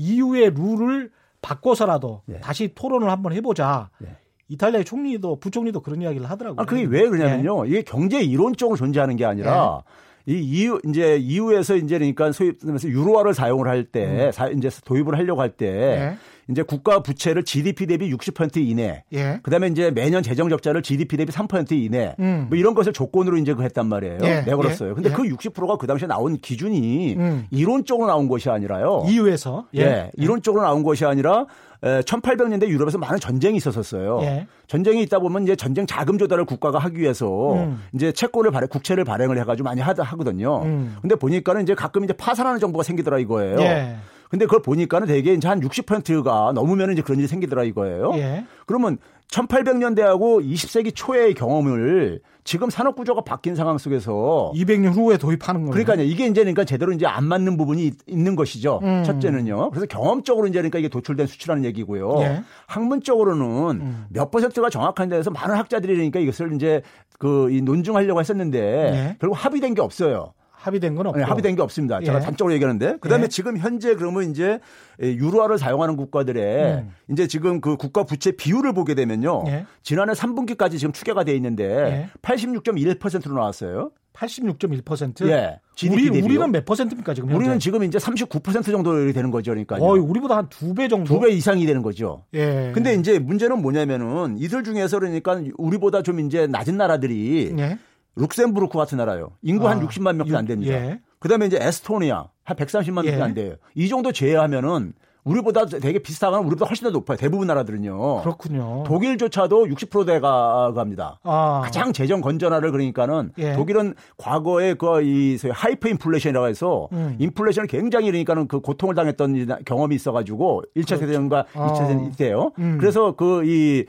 [0.02, 2.40] 이후의 룰을 바꿔서라도 예.
[2.40, 3.90] 다시 토론을 한번 해보자.
[4.04, 4.16] 예.
[4.48, 6.60] 이탈리아의 총리도 부총리도 그런 이야기를 하더라고요.
[6.60, 7.66] 아, 그게 왜 그러냐면요.
[7.66, 7.70] 예.
[7.70, 9.82] 이게 경제 이론 적으로 존재하는 게 아니라
[10.26, 14.58] 이 이후 이제 이후에서 이제 그러니까 소위 말해서 유로화를 사용을 할 때, 음.
[14.58, 16.16] 이제 도입을 하려고 할때
[16.48, 19.04] 이제 국가 부채를 GDP 대비 60% 이내.
[19.12, 19.40] 예.
[19.42, 22.14] 그다음에 이제 매년 재정 적자를 GDP 대비 3% 이내.
[22.18, 22.46] 음.
[22.48, 24.18] 뭐 이런 것을 조건으로 이제 그 했단 말이에요.
[24.22, 24.42] 예.
[24.42, 24.90] 내걸었어요.
[24.90, 24.94] 예.
[24.94, 25.14] 근데 예.
[25.14, 27.46] 그 60%가 그 당시에 나온 기준이 음.
[27.50, 29.06] 이론적으로 나온 것이 아니라요.
[29.08, 29.80] 이유에서 예.
[29.80, 30.10] 예.
[30.16, 31.46] 이론적으로 나온 것이 아니라
[31.82, 34.20] 1800년대 유럽에서 많은 전쟁이 있었었어요.
[34.22, 34.46] 예.
[34.68, 37.82] 전쟁이 있다 보면 이제 전쟁 자금 조달을 국가가 하기 위해서 음.
[37.92, 40.62] 이제 채권을 발행, 국채를 발행을 해가지고 많이 하다 하거든요.
[40.62, 40.96] 음.
[41.02, 43.60] 근데 보니까는 이제 가끔 이제 파산하는 정부가 생기더라 이거예요.
[43.60, 43.96] 예.
[44.30, 48.12] 근데 그걸 보니까는 대개 이제 한 60%가 넘으면 이제 그런 일이 생기더라 이거예요.
[48.14, 48.46] 예.
[48.64, 55.72] 그러면 1800년대하고 20세기 초의 경험을 지금 산업 구조가 바뀐 상황 속에서 200년 후에 도입하는 거예요.
[55.72, 58.80] 그러니까 이게 이제 그러니까 제대로 이제 안 맞는 부분이 있는 것이죠.
[58.82, 59.04] 음.
[59.04, 59.70] 첫째는요.
[59.70, 62.20] 그래서 경험적으로 이제 그러니까 이게 도출된 수치라는 얘기고요.
[62.20, 62.42] 예.
[62.66, 64.06] 학문적으로는 음.
[64.08, 66.82] 몇 퍼센트가 정확한 데서 많은 학자들이 그러니까 이것을 이제
[67.18, 69.16] 그 논증하려고 했었는데 예.
[69.20, 70.32] 결국 합의된 게 없어요.
[70.62, 71.18] 합의된 건 없고.
[71.18, 72.00] 네, 합의된 게 없습니다.
[72.00, 72.22] 제가 예.
[72.22, 72.98] 단적으로 얘기하는데.
[73.00, 73.28] 그다음에 예.
[73.28, 74.60] 지금 현재 그러면 이제
[75.00, 76.90] 유로화를 사용하는 국가들의 음.
[77.10, 79.44] 이제 지금 그 국가 부채 비율을 보게 되면요.
[79.48, 79.66] 예.
[79.82, 83.90] 지난해 3분기까지 지금 추계가 돼 있는데 86.1%로 나왔어요.
[84.14, 85.26] 86.1%?
[85.28, 85.58] 예.
[85.90, 87.34] 우리, 우리는 몇 퍼센트입니까, 지금?
[87.34, 89.50] 우리는 지금 이제 39% 정도 되는 거죠.
[89.52, 89.76] 그러니까.
[89.76, 91.06] 어, 우리보다 한 두 배 정도?
[91.14, 92.24] 두 배 이상이 되는 거죠.
[92.34, 92.70] 예.
[92.74, 97.78] 근데 이제 문제는 뭐냐면은 이들 중에서 그러니까 우리보다 좀 이제 낮은 나라들이 예.
[98.16, 99.32] 룩셈부르크 같은 나라요.
[99.42, 100.74] 인구 아, 한 60만 명밖에 안 됩니다.
[100.74, 101.00] 예.
[101.18, 103.22] 그다음에 이제 에스토니아 한 130만 명밖에 예.
[103.22, 103.54] 안 돼요.
[103.74, 104.92] 이 정도 제외하면은
[105.24, 107.16] 우리보다 되게 비슷하거나 우리보다 훨씬 더 높아요.
[107.16, 108.22] 대부분 나라들은요.
[108.22, 108.82] 그렇군요.
[108.86, 111.20] 독일조차도 60%대가 갑니다.
[111.22, 111.60] 아.
[111.62, 113.52] 가장 재정 건전화를 그러니까는 예.
[113.52, 117.16] 독일은 과거에 그이 하이퍼 인플레이션이라고 해서 음.
[117.20, 120.96] 인플레이션을 굉장히 그러니까는 그 고통을 당했던 경험이 있어가지고 1차 그렇죠.
[120.96, 121.66] 세계대전과 아.
[121.68, 122.50] 2차 세대 때요.
[122.58, 122.78] 음.
[122.80, 123.84] 그래서 그이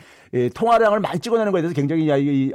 [0.53, 2.51] 통화량을 많이 찍어내는 거에 대해서 굉장히 이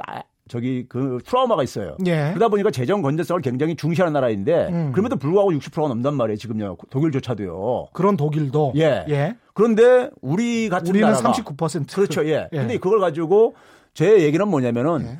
[0.49, 1.95] 저기 그 트라우마가 있어요.
[2.07, 2.31] 예.
[2.33, 4.91] 그러다 보니까 재정 건전성을 굉장히 중시하는 나라인데 음.
[4.91, 6.37] 그럼에도 불구하고 60%가 넘단 말이에요.
[6.37, 6.75] 지금요.
[6.89, 7.87] 독일조차도요.
[7.93, 8.73] 그런 독일도.
[8.75, 9.05] 예.
[9.07, 9.35] 예.
[9.53, 11.93] 그런데 우리 같은 우리는 나라가 39%.
[11.93, 12.25] 그렇죠.
[12.25, 12.49] 예.
[12.51, 12.57] 예.
[12.57, 13.55] 근데 그걸 가지고
[13.93, 15.19] 제 얘기는 뭐냐면은 예.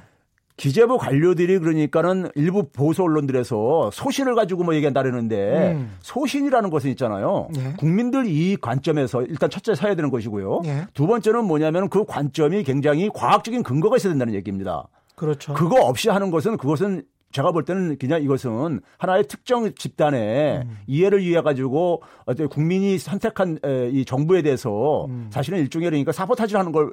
[0.58, 5.96] 기재부 관료들이 그러니까는 일부 보수 언론들에서 소신을 가지고 뭐 얘기한다라는데 음.
[6.02, 7.48] 소신이라는 것은 있잖아요.
[7.58, 7.74] 예.
[7.78, 10.62] 국민들 이 관점에서 일단 첫째 사야 되는 것이고요.
[10.66, 10.88] 예.
[10.94, 14.88] 두 번째는 뭐냐면 그 관점이 굉장히 과학적인 근거가 있어야 된다는 얘기입니다.
[15.20, 15.54] 그렇죠.
[15.54, 20.78] 그거 없이 하는 것은 그것은 제가 볼 때는 그냥 이것은 하나의 특정 집단의 음.
[20.88, 23.60] 이해를 위해 가지고 어떤 국민이 선택한
[23.92, 25.30] 이 정부에 대해서 음.
[25.32, 26.92] 사실은 일종의 그러니까 사보타지를 하는 걸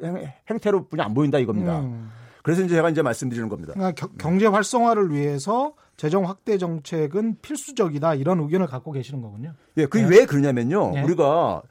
[0.51, 1.81] 행 태로 뿐이 안 보인다 이겁니다.
[1.81, 2.11] 음.
[2.43, 3.73] 그래서 이제 제가 이제 말씀드리는 겁니다.
[3.75, 9.55] 그러니까 경제 활성화를 위해서 재정 확대 정책은 필수적이다 이런 의견을 갖고 계시는 거군요.
[9.79, 10.19] 예, 그게 네.
[10.19, 10.91] 왜 그러냐면요.
[10.93, 11.03] 네.
[11.03, 11.63] 우리가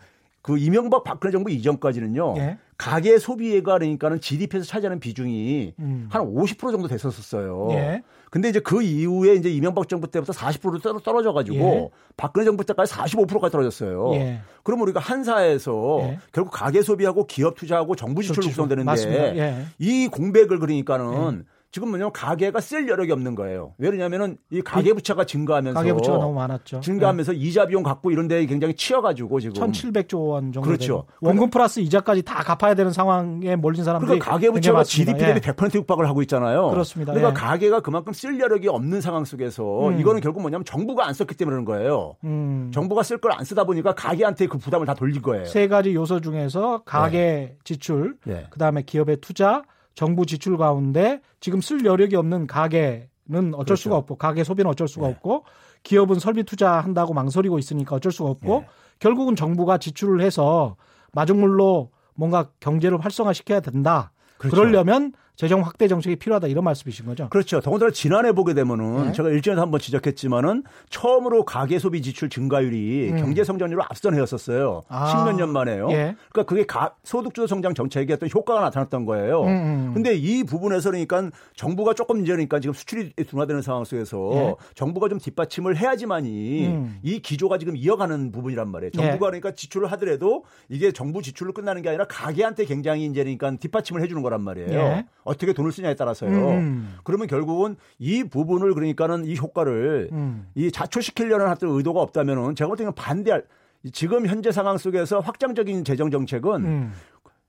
[0.41, 2.33] 그 이명박 박근혜 정부 이전까지는요.
[2.37, 2.57] 예.
[2.77, 6.09] 가계 소비가 그러니까는 GDP에서 차지하는 비중이 음.
[6.11, 7.69] 한50% 정도 됐었어요.
[7.71, 8.03] 예.
[8.29, 11.89] 근데 이제 그 이후에 이제 이명박 정부 때부터 40%로 떨어져 가지고 예.
[12.17, 14.13] 박근혜 정부 때까지 45%까지 떨어졌어요.
[14.15, 14.41] 예.
[14.63, 16.19] 그럼 우리가 한사에서 예.
[16.33, 19.65] 결국 가계 소비하고 기업 투자하고 정부 지출 을 구성되는데 예.
[19.79, 21.54] 이 공백을 그러니까는 예.
[21.75, 23.73] 지금 뭐냐면 가계가 쓸 여력이 없는 거예요.
[23.77, 26.79] 왜냐면은 이 가계 부채가 증가하면서 가계 부채가 너무 많았죠.
[26.79, 27.37] 증가하면서 네.
[27.37, 31.05] 이자 비용 갖고 이런 데 굉장히 치여 가지고 지금 1,700조 원 정도 그렇죠.
[31.19, 35.51] 원금 플러스 이자까지 다 갚아야 되는 상황에 몰린 사람들이 그러니까 가계 부채가 GDP 대비 예.
[35.51, 36.69] 100% 육박을 하고 있잖아요.
[36.69, 37.11] 그렇습니다.
[37.11, 37.45] 그러니까 예.
[37.45, 39.99] 가계가 그만큼 쓸 여력이 없는 상황 속에서 음.
[39.99, 42.15] 이거는 결국 뭐냐면 정부가 안 썼기 때문에 그런 거예요.
[42.23, 42.71] 음.
[42.73, 45.43] 정부가 쓸 걸 안 쓰다 보니까 가계한테 그 부담을 다 돌린 거예요.
[45.43, 47.57] 세 가지 요소 중에서 가계 네.
[47.65, 48.45] 지출, 네.
[48.49, 49.63] 그다음에 기업의 투자,
[49.95, 53.07] 정부 지출 가운데 지금 쓸 여력이 없는 가게는
[53.53, 53.75] 어쩔 그렇죠.
[53.75, 55.13] 수가 없고 가계 소비는 어쩔 수가 네.
[55.13, 55.45] 없고
[55.83, 58.67] 기업은 설비 투자한다고 망설이고 있으니까 어쩔 수가 없고 네.
[58.99, 60.75] 결국은 정부가 지출을 해서
[61.13, 64.11] 마중물로 뭔가 경제를 활성화시켜야 된다.
[64.37, 64.55] 그렇죠.
[64.55, 67.29] 그러려면 재정 확대 정책이 필요하다 이런 말씀이신 거죠?
[67.29, 67.59] 그렇죠.
[67.59, 69.11] 더군다나 지난해 보게 되면은 네.
[69.11, 73.17] 제가 일전에 한번 지적했지만은 처음으로 가계 소비 지출 증가율이 음.
[73.17, 74.83] 경제 성장률로 앞선 해였었어요.
[74.87, 75.25] 아.
[75.25, 75.89] 10몇 년 만에요.
[75.91, 76.15] 예.
[76.31, 79.43] 그러니까 그게 가, 소득주도 성장 정책의 어떤 효과가 나타났던 거예요.
[79.43, 79.91] 음, 음.
[79.93, 84.55] 근데 이 부분에서 그러니까 정부가 조금 이제 그러니까 지금 수출이 둔화되는 상황 속에서 예.
[84.75, 86.99] 정부가 좀 뒷받침을 해야지만이 음.
[87.03, 88.91] 이 기조가 지금 이어가는 부분이란 말이에요.
[88.91, 89.39] 정부가 예.
[89.39, 94.21] 그러니까 지출을 하더라도 이게 정부 지출로 끝나는 게 아니라 가계한테 굉장히 이제 그러니까 뒷받침을 해주는
[94.21, 94.79] 거란 말이에요.
[94.79, 95.05] 예.
[95.25, 96.29] 어떻게 돈을 쓰냐에 따라서요.
[96.29, 96.95] 음.
[97.03, 100.47] 그러면 결국은 이 부분을 그러니까는 이 효과를 음.
[100.55, 103.43] 이 자초시키려는 어떤 의도가 없다면은 제가 볼 때는 반대할
[103.91, 106.93] 지금 현재 상황 속에서 확장적인 재정 정책은 음.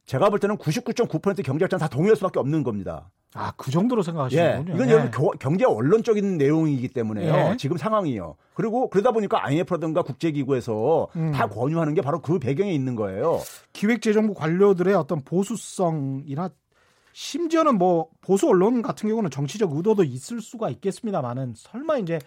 [0.06, 3.10] 제가 볼 때는 99.9% 경제학자는 다 동의할 수밖에 없는 겁니다.
[3.34, 4.72] 아, 그 정도로 생각하시는군요.
[4.72, 5.10] 예, 이건 예.
[5.38, 7.34] 경제 원론적인 내용이기 때문에요.
[7.52, 7.56] 예.
[7.58, 8.36] 지금 상황이요.
[8.54, 11.32] 그리고 그러다 보니까 IMF라든가 국제기구에서 음.
[11.32, 13.40] 다 권유하는 게 바로 그 배경에 있는 거예요.
[13.74, 16.50] 기획재정부 관료들의 어떤 보수성이나
[17.16, 22.18] 심지어는 뭐 보수 언론 같은 경우는 정치적 의도도 있을 수가 있겠습니다만은 설마 이제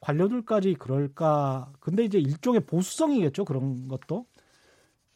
[0.00, 1.70] 관료들까지 그럴까?
[1.80, 4.24] 근데 이제 일종의 보수성이겠죠 그런 것도.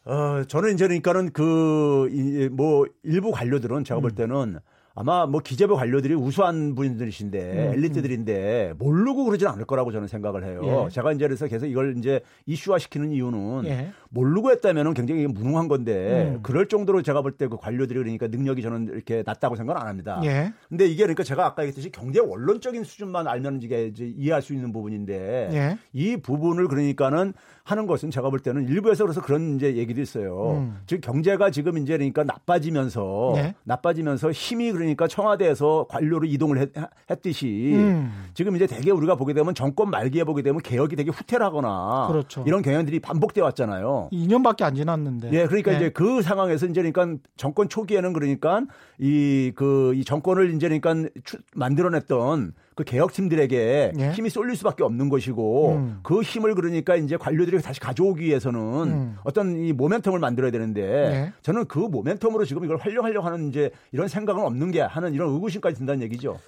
[0.05, 2.07] 어 저는 이제 그러니까는 그
[2.51, 4.15] 뭐 일부 관료들은 제가 볼 음.
[4.15, 4.59] 때는
[4.99, 7.73] 아마 뭐 기재부 관료들이 우수한 분들이신데 음, 음.
[7.75, 10.85] 엘리트들인데 모르고 그러지는 않을 거라고 저는 생각을 해요.
[10.87, 10.89] 예.
[10.89, 13.91] 제가 이제 그래서 계속 이걸 이제 이슈화 시키는 이유는 예.
[14.09, 16.39] 모르고 했다면은 굉장히 무능한 건데 음.
[16.41, 20.19] 그럴 정도로 제가 볼 때 그 관료들이 그러니까 능력이 저는 이렇게 낮다고 생각은 안 합니다.
[20.23, 20.51] 예.
[20.67, 24.73] 근데 이게 그러니까 제가 아까 얘기했듯이 경제 원론적인 수준만 알면 이게 이제 이해할 수 있는
[24.73, 25.77] 부분인데 예.
[25.93, 27.33] 이 부분을 그러니까는
[27.63, 30.53] 하는 것은 제가 볼 때는 일부에서 그래서 그런 이제 얘기도 있어요.
[30.57, 30.77] 음.
[30.87, 33.55] 즉 경제가 지금 이제 그러니까 나빠지면서 네.
[33.63, 38.29] 나빠지면서 힘이 그러니까 청와대에서 관료로 이동을 했, 듯이 음.
[38.35, 42.43] 지금 이제 대개 우리가 보게 되면 정권 말기에 보게 되면 개혁이 되게 후퇴하거나 그렇죠.
[42.45, 44.09] 이런 경향들이 반복돼 왔잖아요.
[44.11, 45.31] 2년밖에 안 지났는데.
[45.33, 45.77] 예, 그러니까 네.
[45.77, 48.61] 이제 그 상황에서 이제 그러니까 정권 초기에는 그러니까
[48.99, 51.09] 이 그이 그, 정권을 이제 그러니까
[51.55, 54.11] 만들어냈던 그 개혁팀들에게 예?
[54.11, 55.99] 힘이 쏠릴 수밖에 없는 것이고 음.
[56.03, 59.17] 그 힘을 그러니까 이제 관료들이 다시 가져오기 위해서는 음.
[59.23, 61.33] 어떤 이 모멘텀을 만들어야 되는데 예?
[61.41, 65.75] 저는 그 모멘텀으로 지금 이걸 활용하려고 하는 이제 이런 생각은 없는 게 하는 이런 의구심까지
[65.79, 66.39] 든다는 얘기죠.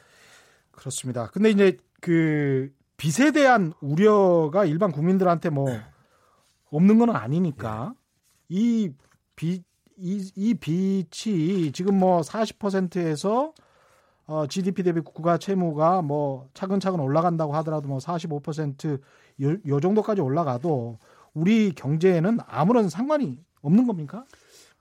[0.70, 1.32] 그렇습니다.
[1.34, 5.68] 근데 이제 그 빚에 대한 우려가 일반 국민들한테 뭐
[6.70, 7.96] 없는 건 아니니까
[8.52, 8.56] 예.
[8.56, 8.92] 이
[9.36, 9.64] 빚,
[9.98, 13.52] 이, 이 빚이 지금 뭐 40%에서
[14.30, 19.02] 어, GDP 대비 국가 채무가 뭐 차근차근 올라간다고 하더라도 뭐 45%
[19.42, 21.00] 요, 요 정도까지 올라가도
[21.34, 24.26] 우리 경제에는 아무런 상관이 없는 겁니까?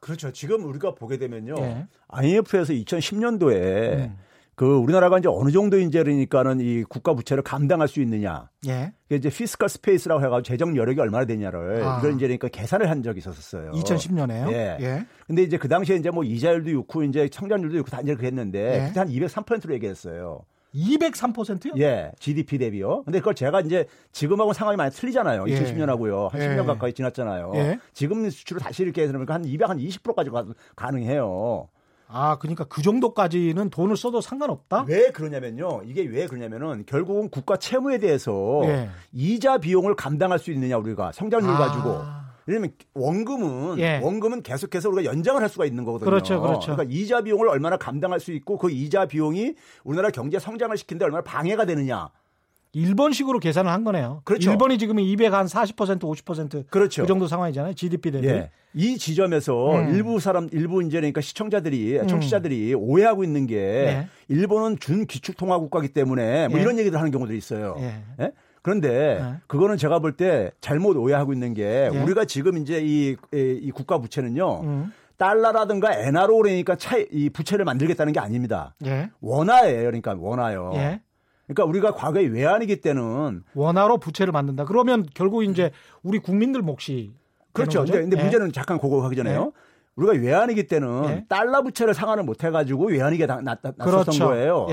[0.01, 0.33] 그렇죠.
[0.33, 1.55] 지금 우리가 보게 되면요.
[1.61, 1.87] 예.
[2.09, 4.19] IMF에서 2010년도에 음.
[4.59, 8.51] 그 우리나라가 이제 어느 정도 그러니까는 이 국가 부채를 감당할 수 있느냐.
[8.67, 8.93] 예.
[9.05, 11.99] 그게 이제 fiscal space라고 해가지고 재정 여력이 얼마나 되냐를 아.
[11.99, 13.71] 이걸 이제 그러니까 계산을 한 적이 있었어요.
[13.71, 14.51] 2010년에요.
[14.51, 14.77] 예.
[14.81, 15.07] 예.
[15.29, 18.83] 근데 이제 그 당시에 이제 뭐 이자율도 좋고 이제 성장률도 좋고 다 이제 그렇게 했는데
[18.83, 18.87] 예.
[18.89, 20.41] 그때 한 203%로 얘기했어요.
[20.75, 21.75] 203%요?
[21.79, 23.05] 예, GDP 대비요.
[23.05, 25.45] 근데 그걸 제가 이제 지금하고 상황이 많이 틀리잖아요.
[25.47, 25.55] 예.
[25.55, 26.33] 2010년하고요.
[26.33, 26.49] 한 예.
[26.49, 27.53] 10년 가까이 지났잖아요.
[27.55, 27.79] 예.
[27.93, 30.31] 지금 수출을 다시 이렇게 해서 그러니까 한 200, 한 20%까지
[30.75, 31.69] 가능해요.
[32.09, 34.87] 아, 그러니까 그 정도까지는 돈을 써도 상관없다?
[34.89, 35.83] 왜 그러냐면요.
[35.85, 38.89] 이게 왜 그러냐면은 결국은 국가 채무에 대해서 예.
[39.13, 41.59] 이자 비용을 감당할 수 있느냐 우리가 성장률 아.
[41.59, 42.19] 가지고.
[42.47, 44.01] 왜냐면 원금은 예.
[44.03, 46.09] 원금은 계속해서 우리가 연장을 할 수가 있는 거거든요.
[46.09, 46.73] 그렇죠, 그렇죠.
[46.73, 51.23] 그러니까 이자 비용을 얼마나 감당할 수 있고 그 이자 비용이 우리나라 경제 성장을 시키는데 얼마나
[51.23, 52.09] 방해가 되느냐.
[52.73, 54.21] 일본식으로 계산을 한 거네요.
[54.25, 54.51] 그렇죠.
[54.51, 57.03] 일본이 지금 200한40% 50% 그렇죠.
[57.03, 57.75] 그 정도 상황이잖아요.
[57.75, 58.29] GDP 대비.
[58.29, 58.51] 예.
[58.75, 59.95] 이 지점에서 음.
[59.95, 62.07] 일부 사람 일부 이제 그러니까 시청자들이 음.
[62.07, 64.09] 청취자들이 오해하고 있는 게 예.
[64.29, 66.63] 일본은 준 기축 통화 국가기 때문에 뭐 예.
[66.63, 67.77] 이런 얘기를 하는 경우들이 있어요.
[67.79, 68.03] 예?
[68.21, 68.33] 예?
[68.63, 69.35] 그런데 예.
[69.47, 71.99] 그거는 제가 볼 때 잘못 오해하고 있는 게 예.
[71.99, 74.61] 우리가 지금 이제 이, 이 국가 부채는요.
[74.63, 74.93] 음.
[75.17, 78.77] 달러라든가 엔화로 그러니까 차이, 이 부채를 만들겠다는 게 아닙니다.
[78.87, 79.11] 예.
[79.21, 79.83] 원화예요.
[79.85, 80.73] 그러니까 원화요.
[80.77, 81.01] 예.
[81.49, 84.67] 그러니까 우리가 과거에 외환위기 때는 원화로 부채를 만든다.
[84.67, 85.71] 그러면 결국 이제
[86.03, 87.13] 우리 국민들 몫이
[87.53, 87.85] 그렇죠.
[87.85, 88.23] 근데, 근데 예.
[88.23, 89.53] 문제는 잠깐 그거 하기 전에요.
[89.55, 89.61] 예.
[89.97, 91.25] 우리가 외환위기 때는 예.
[91.29, 94.29] 달러 부채를 상환을 못 해가지고 외환위기가 났었던 그렇죠.
[94.29, 94.69] 거예요.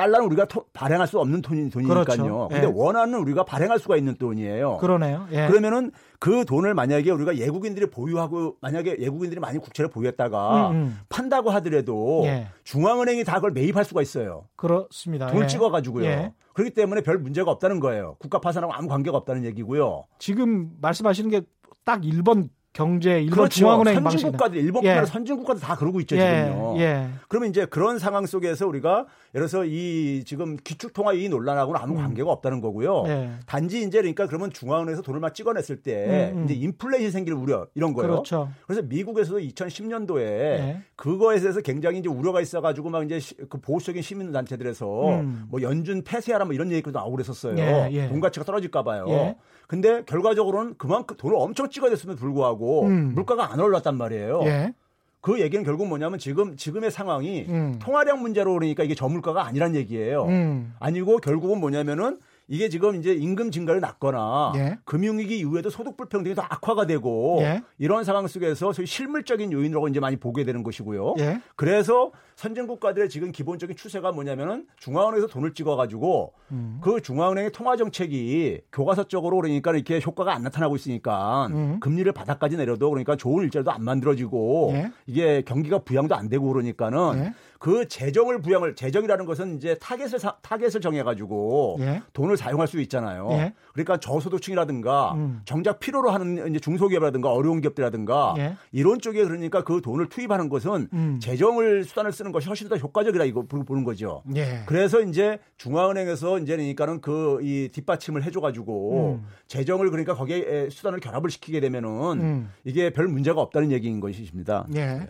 [0.00, 0.02] 예.
[0.02, 2.04] 달러는 우리가 토, 발행할 수 없는 돈이, 돈이니까요.
[2.04, 2.48] 그렇죠.
[2.50, 2.72] 근데 예.
[2.72, 4.78] 원화는 우리가 발행할 수가 있는 돈이에요.
[4.78, 5.26] 그러네요.
[5.32, 5.46] 예.
[5.46, 10.98] 그러면은 그 돈을 만약에 우리가 예국인들이 보유하고 만약에 예국인들이 많이 국채를 보유했다가 음, 음.
[11.08, 12.48] 판다고 하더라도 예.
[12.64, 14.44] 중앙은행이 다 그걸 매입할 수가 있어요.
[14.56, 15.28] 그렇습니다.
[15.28, 15.46] 돈 예.
[15.46, 16.04] 찍어 가지고요.
[16.04, 16.32] 예.
[16.54, 18.16] 그렇기 때문에 별 문제가 없다는 거예요.
[18.18, 20.04] 국가 파산하고 아무 관계가 없다는 얘기고요.
[20.18, 21.42] 지금 말씀하시는 게
[21.84, 23.58] 딱 1번 경제 일본 그렇죠.
[23.58, 25.06] 중앙은행 선진국가들 일본뿐 아니라 예.
[25.06, 26.20] 선진국가들 다 그러고 있죠 예.
[26.20, 26.74] 지금요.
[26.78, 27.08] 예.
[27.26, 31.98] 그러면 이제 그런 상황 속에서 우리가 예를 들어서 이 지금 기축통화 이 논란하고는 아무 음.
[31.98, 33.04] 관계가 없다는 거고요.
[33.08, 33.30] 예.
[33.46, 36.44] 단지 이제 그러니까 그러면 중앙은행에서 돈을 막 찍어냈을 때 음, 음.
[36.44, 38.10] 이제 인플레이션 생길 우려 이런 거예요.
[38.12, 38.48] 그렇죠.
[38.66, 40.82] 그래서 미국에서도 2010년도에 예.
[40.94, 45.46] 그거에 대해서 굉장히 이제 우려가 있어가지고 막 이제 그 보수적인 시민 단체들에서 음.
[45.48, 47.56] 뭐 연준 폐쇄하라 뭐 이런 얘기도 나오고 그랬었어요.
[47.92, 49.34] 예, 돈 가치가 떨어질까 봐요.
[49.66, 53.12] 근데 결과적으로는 그만큼 돈을 엄청 찍어냈음에도 불구하고 음.
[53.14, 54.40] 물가가 안 올랐단 말이에요.
[54.44, 54.74] 예.
[55.20, 57.78] 그 얘기는 결국 뭐냐면 지금 지금의 상황이 음.
[57.80, 60.24] 통화량 문제로 그러니까 이게 저물가가 아니란 얘기예요.
[60.26, 60.74] 음.
[60.78, 62.18] 아니고 결국은 뭐냐면은
[62.50, 64.78] 이게 지금 이제 임금 증가를 낳거나 예.
[64.84, 67.62] 금융위기 이후에도 소득 불평등이 더 악화가 되고 예.
[67.78, 71.14] 이런 상황 속에서 소위 실물적인 요인으로 이제 많이 보게 되는 것이고요.
[71.20, 71.40] 예.
[71.54, 76.80] 그래서 선진 국가들의 지금 기본적인 추세가 뭐냐면은 중앙은행에서 돈을 찍어가지고 음.
[76.82, 81.78] 그 중앙은행의 통화 정책이 교과서적으로 그러니까 이렇게 효과가 안 나타나고 있으니까 음.
[81.78, 84.90] 금리를 바닥까지 내려도 그러니까 좋은 일자리도 안 만들어지고 예.
[85.06, 87.34] 이게 경기가 부양도 안 되고 그러니까는 예.
[87.60, 92.02] 그 재정을 부양을 재정이라는 것은 이제 타겟을 사, 타겟을 정해가지고 예.
[92.14, 93.28] 돈을 사용할 수 있잖아요.
[93.32, 93.52] 예.
[93.72, 95.40] 그러니까 저소득층이라든가 음.
[95.44, 98.56] 정작 필요로 하는 이제 중소기업이라든가 어려운 기업들이라든가 예.
[98.72, 101.18] 이런 쪽에 그러니까 그 돈을 투입하는 것은 음.
[101.20, 104.22] 재정을 수단을 쓰는 것이 훨씬 더 효과적이다 이거 보는 거죠.
[104.34, 104.62] 예.
[104.66, 109.26] 그래서 이제 중앙은행에서 이제 그러니까는 그 이 뒷받침을 해줘가지고 음.
[109.46, 112.50] 재정을 그러니까 거기에 수단을 결합을 시키게 되면은 음.
[112.64, 114.66] 이게 별 문제가 없다는 얘기인 것이십니다.
[114.74, 114.86] 예.
[114.86, 115.08] 네.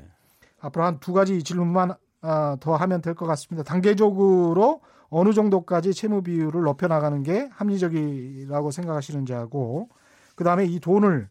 [0.61, 3.63] 앞으로 한 두 가지 질문만 어, 더 하면 될 것 같습니다.
[3.65, 9.89] 단계적으로 어느 정도까지 채무 비율을 높여 나가는 게 합리적이라고 생각하시는지 하고
[10.37, 11.29] 그다음에 이 돈을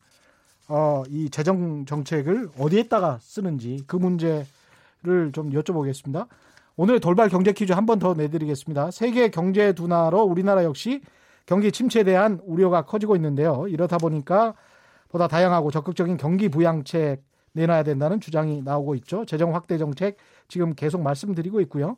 [0.68, 6.28] 어, 이 재정 정책을 어디에다가 쓰는지 그 문제를 좀 여쭤보겠습니다.
[6.78, 8.92] 오늘의 돌발 경제 퀴즈 한 번 더 내드리겠습니다.
[8.92, 11.02] 세계 경제 둔화로 우리나라 역시
[11.46, 13.66] 경기 침체에 대한 우려가 커지고 있는데요.
[13.68, 14.54] 이렇다 보니까
[15.10, 19.26] 보다 다양하고 적극적인 경기 부양책 내놔야 된다는 주장이 나오고 있죠.
[19.26, 21.98] 재정 확대 정책 지금 계속 말씀드리고 있고요.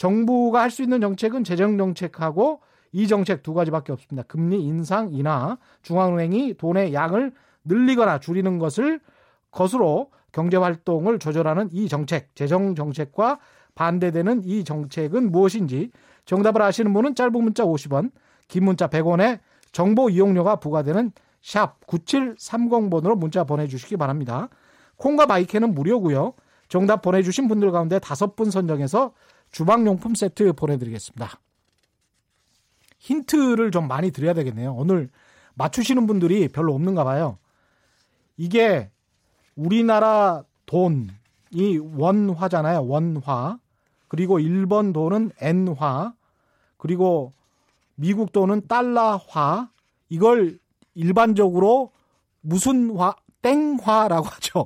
[0.00, 2.60] 정부가 할 수 있는 정책은 재정 정책하고
[2.92, 4.26] 이 정책 두 가지밖에 없습니다.
[4.26, 7.32] 금리 인상 인하, 중앙은행이 돈의 양을
[7.64, 9.00] 늘리거나 줄이는 것을
[9.50, 13.40] 것으로 경제 활동을 조절하는 이 정책, 재정 정책과
[13.74, 15.90] 반대되는 이 정책은 무엇인지
[16.24, 18.10] 정답을 아시는 분은 짧은 문자 50원,
[18.48, 24.48] 긴 문자 100원에 정보 이용료가 부과되는 샵 9730번으로 문자 보내주시기 바랍니다.
[24.96, 26.32] 콩과 마이크는 무료고요.
[26.68, 29.12] 정답 보내주신 분들 가운데 다섯 분 선정해서
[29.50, 31.40] 주방용품 세트 보내드리겠습니다.
[32.98, 34.74] 힌트를 좀 많이 드려야 되겠네요.
[34.74, 35.10] 오늘
[35.54, 37.38] 맞추시는 분들이 별로 없는가 봐요.
[38.36, 38.90] 이게
[39.56, 42.86] 우리나라 돈이 원화잖아요.
[42.86, 43.58] 원화.
[44.08, 46.14] 그리고 일본 돈은 엔화.
[46.76, 47.32] 그리고
[47.94, 49.70] 미국 돈은 달러화.
[50.08, 50.58] 이걸
[50.94, 51.92] 일반적으로
[52.40, 54.64] 무슨 화, 땡화라고 하죠.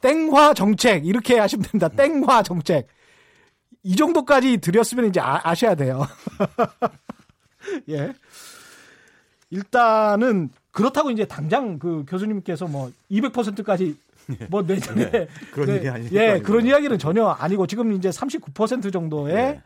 [0.00, 1.88] 땡화 정책 이렇게 하시면 됩니다.
[1.88, 2.88] 땡화 정책.
[3.82, 6.06] 이 정도까지 드렸으면 이제 아, 셔야 돼요.
[7.88, 8.12] 예.
[9.50, 13.96] 일단은 그렇다고 이제 당장 그 교수님께서 뭐 200%까지
[14.48, 18.92] 뭐 내년에 네, 그런 네, 얘기 아니 예, 그런 이야기는 전혀 아니고 지금 이제 39%
[18.92, 19.62] 정도의 네.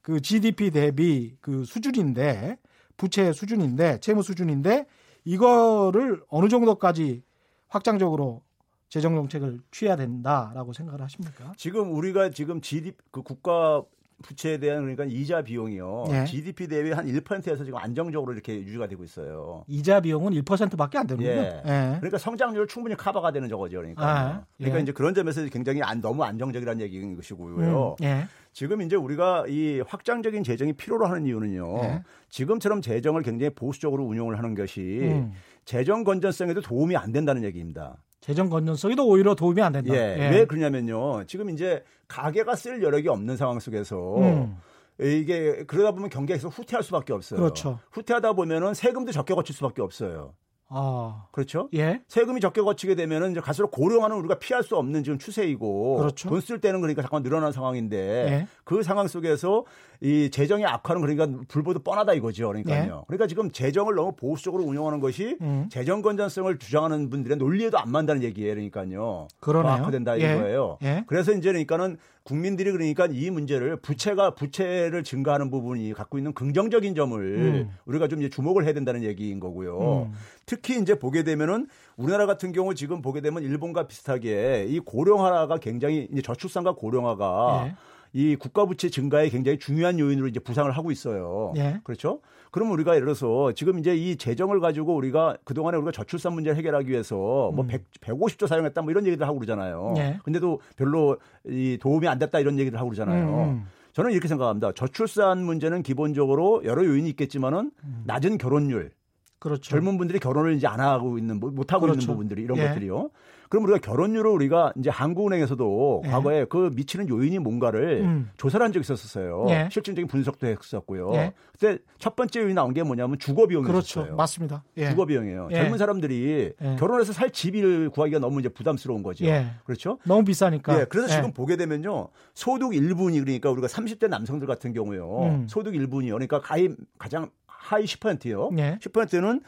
[0.00, 2.58] 그 GDP 대비 그 수준인데
[2.96, 4.86] 부채 수준인데 채무 수준인데
[5.24, 7.22] 이거를 어느 정도까지
[7.68, 8.42] 확장적으로
[8.88, 11.52] 재정 정책을 취해야 된다라고 생각을 하십니까?
[11.56, 13.82] 지금 우리가 지금 GDP 그 국가
[14.22, 16.04] 부채에 대한 그러니까 이자 비용이요.
[16.10, 16.24] 예.
[16.24, 19.64] GDP 대비 한 1%에서 지금 안정적으로 이렇게 유지가 되고 있어요.
[19.66, 21.30] 이자 비용은 1%밖에 안 되는군요.
[21.30, 21.62] 예.
[21.64, 21.96] 예.
[21.98, 23.76] 그러니까 성장률 충분히 커버가 되는 저거죠.
[23.78, 24.08] 그러니까.
[24.08, 24.82] 아, 그러니까 예.
[24.82, 27.96] 이제 그런 점에서 굉장히 안, 너무 안정적이라는 얘기인 것이고요.
[28.00, 28.26] 음, 예.
[28.52, 31.78] 지금 이제 우리가 이 확장적인 재정이 필요로 하는 이유는요.
[31.82, 32.02] 예.
[32.30, 35.32] 지금처럼 재정을 굉장히 보수적으로 운용을 하는 것이 음.
[35.66, 37.98] 재정 건전성에도 도움이 안 된다는 얘기입니다.
[38.20, 39.94] 재정 건전성에도 오히려 도움이 안 된다.
[39.94, 40.16] 예.
[40.18, 40.28] 예.
[40.30, 41.24] 왜 그러냐면요.
[41.26, 44.56] 지금 이제 가게가 쓸 여력이 없는 상황 속에서 음.
[45.00, 47.38] 이게 그러다 보면 경기에서 후퇴할 수밖에 없어요.
[47.40, 47.78] 그렇죠.
[47.92, 50.34] 후퇴하다 보면은 세금도 적게 거칠 수밖에 없어요.
[50.68, 51.26] 아.
[51.30, 51.68] 그렇죠?
[51.74, 52.02] 예.
[52.08, 56.28] 세금이 적게 거치게 되면은 이제 갈수록 고령화는 우리가 피할 수 없는 지금 추세이고 그렇죠.
[56.28, 57.96] 돈 쓸 때는 그러니까 잠깐 늘어난 상황인데
[58.28, 58.46] 예.
[58.64, 59.64] 그 상황 속에서
[60.00, 62.48] 이 재정의 악화는 그러니까 불보듯 뻔하다 이거죠.
[62.48, 62.98] 그러니까요.
[63.00, 63.04] 예.
[63.06, 65.68] 그러니까 지금 재정을 너무 보수적으로 운영하는 것이 음.
[65.70, 68.54] 재정 건전성을 주장하는 분들의 논리에도 안 맞다는 얘기예요.
[68.54, 69.28] 그러니까요.
[69.40, 69.72] 그러네요.
[69.72, 70.34] 악화된다 예.
[70.34, 70.78] 이거예요.
[70.82, 71.04] 예.
[71.06, 77.18] 그래서 이제 그러니까는 국민들이 그러니까 이 문제를 부채가 부채를 증가하는 부분이 갖고 있는 긍정적인 점을
[77.20, 77.70] 음.
[77.84, 80.08] 우리가 좀 이제 주목을 해야 된다는 얘기인 거고요.
[80.10, 80.12] 음.
[80.44, 86.08] 특히 이제 보게 되면은 우리나라 같은 경우 지금 보게 되면 일본과 비슷하게 이 고령화가 굉장히
[86.10, 87.74] 이제 저출산과 고령화가 예.
[88.16, 91.52] 이 국가 부채 증가에 굉장히 중요한 요인으로 이제 부상을 하고 있어요.
[91.58, 91.80] 예.
[91.84, 92.20] 그렇죠?
[92.50, 96.88] 그러면 우리가 예를 들어서 지금 이제 이 재정을 가지고 우리가 그동안에 우리가 저출산 문제를 해결하기
[96.88, 97.66] 위해서 뭐 음.
[97.66, 99.92] 100, 150조 사용했다 뭐 이런 얘기들 하고 그러잖아요.
[99.98, 100.18] 예.
[100.24, 103.26] 근데도 별로 이 도움이 안 됐다 이런 얘기를 하고 그러잖아요.
[103.26, 103.48] 음.
[103.50, 103.66] 음.
[103.92, 104.72] 저는 이렇게 생각합니다.
[104.72, 108.02] 저출산 문제는 기본적으로 여러 요인이 있겠지만은 음.
[108.06, 108.92] 낮은 결혼율,
[109.38, 109.60] 그렇죠.
[109.60, 112.00] 젊은 분들이 결혼을 이제 안 하고 있는 못 하고 그렇죠.
[112.00, 112.68] 있는 부분들이 이런 예.
[112.68, 113.10] 것들이요.
[113.48, 116.08] 그럼 우리가 결혼율을 우리가 이제 한국은행에서도 예.
[116.08, 118.30] 과거에 그 미치는 요인이 뭔가를 음.
[118.36, 119.46] 조사를 한 적이 있었어요.
[119.50, 119.68] 예.
[119.70, 121.12] 실질적인 분석도 했었고요.
[121.14, 121.32] 예.
[121.52, 123.72] 그때 첫 번째 요인이 나온 게 뭐냐면 주거 비용이었어요.
[123.72, 124.16] 그렇죠.
[124.16, 124.64] 맞습니다.
[124.76, 124.90] 예.
[124.90, 125.48] 주거 비용이에요.
[125.52, 125.56] 예.
[125.56, 126.76] 젊은 사람들이 예.
[126.76, 129.24] 결혼해서 살 집을 구하기가 너무 이제 부담스러운 거죠.
[129.64, 129.98] 그렇죠?
[130.04, 130.80] 너무 비싸니까.
[130.80, 130.84] 예.
[130.84, 132.08] 그래서 지금 보게 되면요.
[132.34, 135.22] 소득 1분이 그러니까 우리가 30대 남성들 같은 경우요.
[135.22, 135.46] 음.
[135.48, 136.12] 소득 1분이요.
[136.12, 138.50] 그러니까 가입 가장 하이 10%요.
[138.58, 138.78] 예.
[138.80, 139.40] 10%는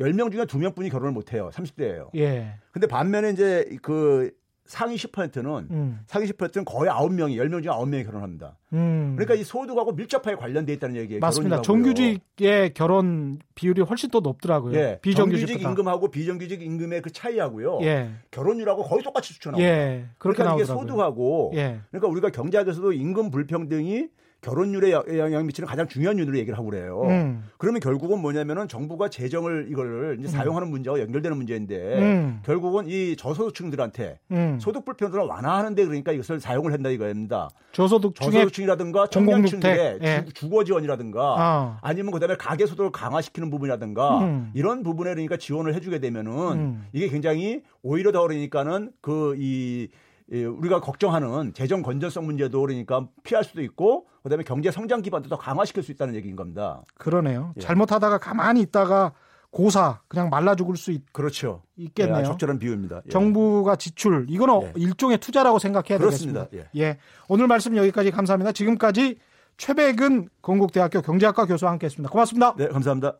[0.00, 1.50] 10명 중에 2명뿐이 결혼을 못 해요.
[1.52, 2.10] 30대예요.
[2.16, 2.54] 예.
[2.72, 4.30] 근데 반면에 이제 그
[4.66, 6.00] 상위 10%는 음.
[6.06, 8.56] 상위 10%는 거의 9명이 10명 중에 9명이 결혼합니다.
[8.72, 9.12] 음.
[9.14, 11.20] 그러니까 이 소득하고 밀접하게 관련돼 있다는 얘기예요.
[11.20, 11.60] 맞습니다.
[11.60, 14.74] 정규직의 결혼 비율이 훨씬 더 높더라고요.
[14.74, 14.98] 예.
[15.02, 17.80] 비정규직 정규직 임금하고 비정규직 임금의 그 차이하고요.
[17.82, 18.10] 예.
[18.30, 19.62] 결혼율하고 거의 똑같이 추천하고.
[19.62, 20.06] 예.
[20.18, 21.80] 그렇게 그러니까 이게 소득하고 예.
[21.90, 24.08] 그러니까 우리가 경제학에서도 임금 불평등이
[24.44, 27.02] 결혼율에 영향 미치는 가장 중요한 요인으로 얘기를 하고 그래요.
[27.04, 27.44] 음.
[27.56, 30.30] 그러면 결국은 뭐냐면은 정부가 재정을 이걸 이제 음.
[30.30, 32.40] 사용하는 문제와 연결되는 문제인데 음.
[32.44, 34.58] 결국은 이 저소득층들한테 음.
[34.60, 37.48] 소득 불평등을 완화하는데 그러니까 이것을 사용을 한다 이거입니다.
[37.72, 40.24] 저소득 저소득층이라든가 청년층들의 예.
[40.34, 41.78] 주거 지원이라든가 아.
[41.80, 44.50] 아니면 그다음에 가계 소득을 강화시키는 부분이라든가 음.
[44.52, 46.86] 이런 부분에 그러니까 지원을 해주게 되면은 음.
[46.92, 49.88] 이게 굉장히 오히려 더 그러니까는 그이 예,
[50.30, 55.82] 우리가 걱정하는 재정 건전성 문제도 그러니까 피할 수도 있고 그다음에 경제 성장 기반도 더 강화시킬
[55.82, 56.82] 수 있다는 얘기인 겁니다.
[56.96, 57.52] 그러네요.
[57.56, 57.60] 예.
[57.60, 59.12] 잘못하다가 가만히 있다가
[59.50, 61.62] 고사 그냥 말라 죽을 수 있, 그렇죠.
[61.76, 62.20] 있겠네요.
[62.20, 63.02] 예, 적절한 비유입니다.
[63.06, 63.10] 예.
[63.10, 64.72] 정부가 지출 이거는 예.
[64.76, 66.46] 일종의 투자라고 생각해야 그렇습니다.
[66.46, 66.70] 되겠습니다.
[66.78, 66.82] 예.
[66.82, 66.98] 예.
[67.28, 68.52] 오늘 말씀 여기까지 감사합니다.
[68.52, 69.18] 지금까지
[69.56, 72.10] 최백은 건국대학교 경제학과 교수와 함께했습니다.
[72.10, 72.54] 고맙습니다.
[72.56, 73.18] 네, 감사합니다.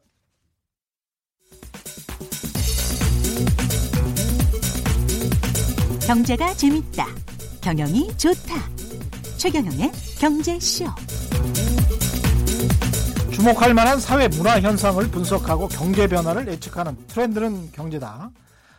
[6.07, 7.07] 경제가 재밌다.
[7.63, 8.55] 경영이 좋다.
[9.39, 9.91] 최경영의
[10.21, 10.85] 경제쇼.
[13.33, 18.31] 주목할 만한 사회 문화 현상을 분석하고 경제 변화를 예측하는 트렌드는 경제다.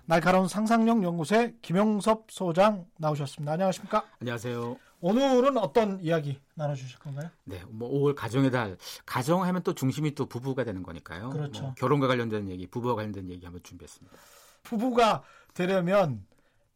[0.05, 3.53] 날카로운 상상력 연구소의 김영섭 소장 나오셨습니다.
[3.53, 4.05] 안녕하십니까?
[4.21, 4.77] 안녕하세요.
[5.01, 7.29] 오늘은 어떤 이야기 나눠주실 건가요?
[7.43, 8.77] 네, 뭐 5월 가정의 달.
[9.07, 11.31] 가정하면 또 중심이 또 부부가 되는 거니까요.
[11.31, 11.63] 그렇죠.
[11.63, 14.15] 뭐 결혼과 관련된 얘기, 부부와 관련된 얘기 한번 준비했습니다.
[14.61, 15.23] 부부가
[15.55, 16.23] 되려면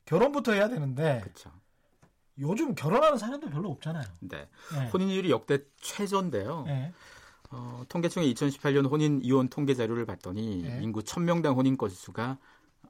[0.10, 1.52] 결혼부터 해야 되는데 그렇죠.
[2.40, 4.06] 요즘 결혼하는 사람도 별로 없잖아요.
[4.22, 4.50] 네.
[4.74, 4.88] 네.
[4.90, 6.64] 혼인율이 역대 최저인데요.
[6.66, 6.94] 네.
[7.52, 10.80] 어, 통계청의 2018년 혼인 이혼 통계 자료를 봤더니 네.
[10.82, 12.38] 인구 1000명당 혼인 건수가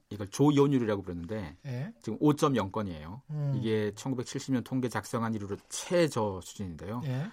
[0.09, 1.93] 이걸 조이혼율이라고 부르는데 네.
[2.01, 3.21] 지금 5.0건이에요.
[3.31, 3.53] 음.
[3.57, 7.01] 이게 1970년 통계 작성한 이후로 최저 수준인데요.
[7.01, 7.29] 네.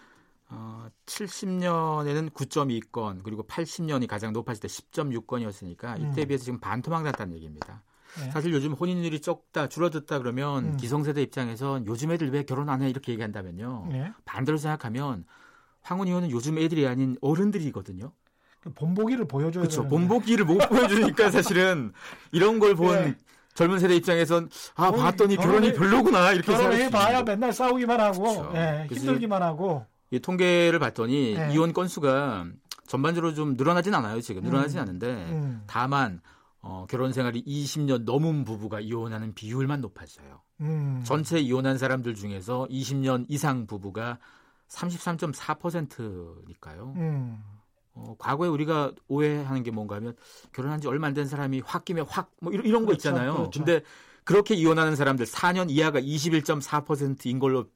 [0.49, 6.29] 어, 70년에는 9.2건 그리고 80년이 가장 높았을 때 10.6건이었으니까 이때에 음.
[6.29, 7.83] 비해서 지금 반토막 났다는 얘기입니다.
[8.21, 8.31] 네.
[8.31, 10.77] 사실 요즘 혼인율이 적다 줄어들다 그러면 음.
[10.77, 13.89] 기성세대 입장에서 요즘 애들 왜 결혼 안 해 이렇게 얘기한다면요.
[13.91, 14.13] 네.
[14.25, 15.25] 반대로 생각하면
[15.83, 18.13] 황혼 이혼은 요즘 애들이 아닌 어른들이거든요.
[18.61, 19.87] 그 본보기를 보여줘야 그렇죠.
[19.87, 21.93] 본보기를 못 보여주니까 사실은
[22.33, 23.15] 이런 걸본 네.
[23.55, 28.51] 젊은 세대 입장에선 아 결혼이, 봤더니 결혼이, 별로구나 이렇게 결혼해 봐야 맨날 싸우기만 하고.
[28.53, 31.53] 네, 힘들기만 하고 이 통계를 봤더니 네.
[31.53, 32.47] 이혼 건수가
[32.87, 34.83] 전반적으로 좀 늘어나진 않아요 지금 늘어나진 음.
[34.83, 35.63] 않은데 음.
[35.67, 36.21] 다만
[36.69, 40.43] 어, 결혼 생활이 20년 넘은 부부가 이혼하는 비율만 높아져요.
[40.61, 41.03] 음.
[41.05, 44.19] 전체 이혼한 사람들 중에서 20년 이상 부부가
[44.69, 46.95] 33.4%니까요.
[46.97, 47.43] 음.
[47.95, 50.15] 어, 과거에 우리가 오해하는 게 뭔가 하면
[50.53, 53.35] 결혼한 지 얼마 안 된 사람이 확 끼면 확 뭐 이런, 이런 거 그렇죠, 있잖아요.
[53.35, 53.51] 그렇죠.
[53.65, 53.83] 근데
[54.25, 57.67] 그렇게 이혼하는 사람들 4년 이하가 21.4%인 걸로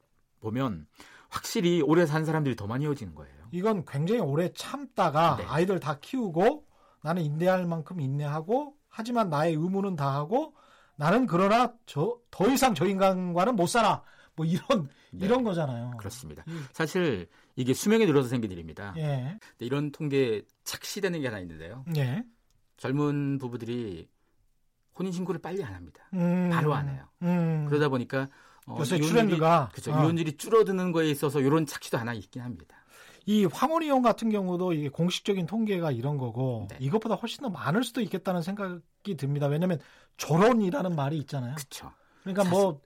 [0.41, 0.85] 보면
[1.29, 3.33] 확실히 오래 산 사람들이 더 많이 이어지는 거예요.
[3.51, 5.45] 이건 굉장히 오래 참다가 네.
[5.47, 6.65] 아이들 다 키우고
[7.03, 10.53] 나는 인내할 만큼 인내하고 하지만 나의 의무는 다 하고
[10.95, 14.03] 나는 그러나 저 더 이상 저 인간과는 못 살아.
[14.35, 15.25] 뭐 이런 네.
[15.25, 15.97] 이런 거잖아요.
[15.97, 16.43] 그렇습니다.
[16.47, 16.53] 예.
[16.71, 18.93] 사실 이게 수명이 늘어서 생긴 일입니다.
[18.97, 19.37] 예.
[19.59, 21.83] 이런 통계에 착시되는 게 하나 있는데요.
[21.97, 22.23] 예.
[22.77, 24.07] 젊은 부부들이
[24.97, 26.03] 혼인 신고를 빨리 안 합니다.
[26.13, 26.49] 음.
[26.53, 27.05] 바로 안 해요.
[27.23, 27.65] 음.
[27.67, 28.29] 그러다 보니까
[28.67, 29.93] 어, 요새 트렌드가 그렇죠.
[29.93, 30.03] 어.
[30.03, 32.77] 이혼율이 줄어드는 거에 있어서 이런 착시도 하나 있긴 합니다.
[33.25, 36.77] 이 황혼 이혼 같은 경우도 이게 공식적인 통계가 이런 거고 네.
[36.79, 38.79] 이것보다 훨씬 더 많을 수도 있겠다는 생각이
[39.17, 39.47] 듭니다.
[39.47, 39.79] 왜냐하면
[40.17, 41.55] 결혼이라는 말이 있잖아요.
[41.55, 41.91] 그렇죠.
[42.23, 42.81] 그러니까 뭐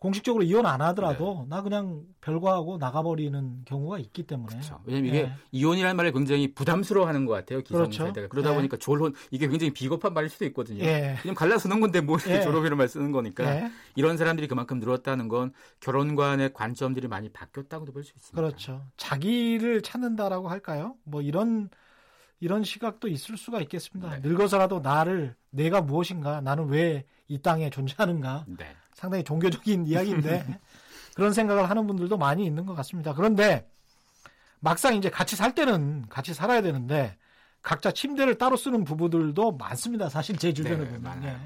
[0.00, 1.46] 공식적으로 이혼 안 하더라도 네.
[1.50, 4.48] 나 그냥 별거하고 나가버리는 경우가 있기 때문에.
[4.48, 4.80] 그렇죠.
[4.86, 5.32] 왜냐면 이게 네.
[5.52, 7.60] 이혼이라는 말을 굉장히 부담스러워하는 것 같아요.
[7.60, 8.12] 기성세대가.
[8.14, 8.28] 그렇죠.
[8.30, 8.56] 그러다 네.
[8.56, 10.82] 보니까 졸혼 이게 굉장히 비겁한 말일 수도 있거든요.
[10.84, 11.18] 예.
[11.20, 12.40] 그냥 갈라서는 건데 뭐 이렇게 예.
[12.40, 13.70] 졸업이라는 말 쓰는 거니까 예.
[13.94, 18.40] 이런 사람들이 그만큼 늘었다는 건 결혼관의 관점들이 많이 바뀌었다고도 볼 수 있습니다.
[18.40, 18.82] 그렇죠.
[18.96, 20.94] 자기를 찾는다라고 할까요?
[21.04, 21.68] 뭐 이런
[22.40, 24.10] 이런 시각도 있을 수가 있겠습니다.
[24.10, 24.28] 네.
[24.28, 28.44] 늙어서라도 나를 내가 무엇인가, 나는 왜 이 땅에 존재하는가.
[28.48, 28.74] 네.
[28.92, 30.44] 상당히 종교적인 이야기인데
[31.14, 33.14] 그런 생각을 하는 분들도 많이 있는 것 같습니다.
[33.14, 33.70] 그런데
[34.58, 37.16] 막상 이제 같이 살 때는 같이 살아야 되는데
[37.62, 40.08] 각자 침대를 따로 쓰는 부부들도 많습니다.
[40.08, 41.22] 사실 제 주변에 네, 보면.
[41.22, 41.36] 예.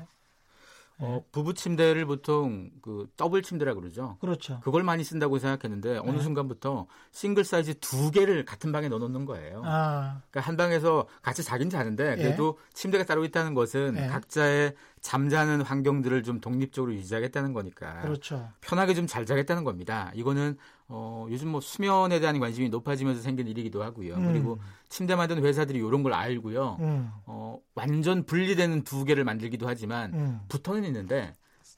[0.99, 4.17] 어, 부부 침대를 보통 그 더블 침대라 그러죠.
[4.21, 4.61] 그렇죠.
[4.63, 6.23] 그걸 많이 쓴다고 생각했는데 어느 네.
[6.23, 9.63] 순간부터 싱글 사이즈 두 개를 같은 방에 넣어놓는 거예요.
[9.65, 10.21] 아.
[10.31, 12.23] 그러니까 한 방에서 같이 자긴 자는데 예.
[12.23, 12.71] 그래도 예.
[12.75, 14.07] 침대가 따로 있다는 것은 예.
[14.07, 18.01] 각자의 잠자는 환경들을 좀 독립적으로 유지하겠다는 거니까.
[18.01, 18.49] 그렇죠.
[18.61, 20.11] 편하게 좀 잘 자겠다는 겁니다.
[20.15, 20.57] 이거는
[20.97, 24.15] 어, 요즘 뭐 수면에 대한 관심이 높아지면서 생긴 일이기도 하고요.
[24.15, 24.33] 음.
[24.33, 26.77] 그리고 침대 만드는 회사들이 이런 걸 알고요.
[26.79, 27.11] 음.
[27.27, 30.41] 어, 완전 분리되는 두 개를 만들기도 하지만 음.
[30.49, 31.35] 붙어는 있는데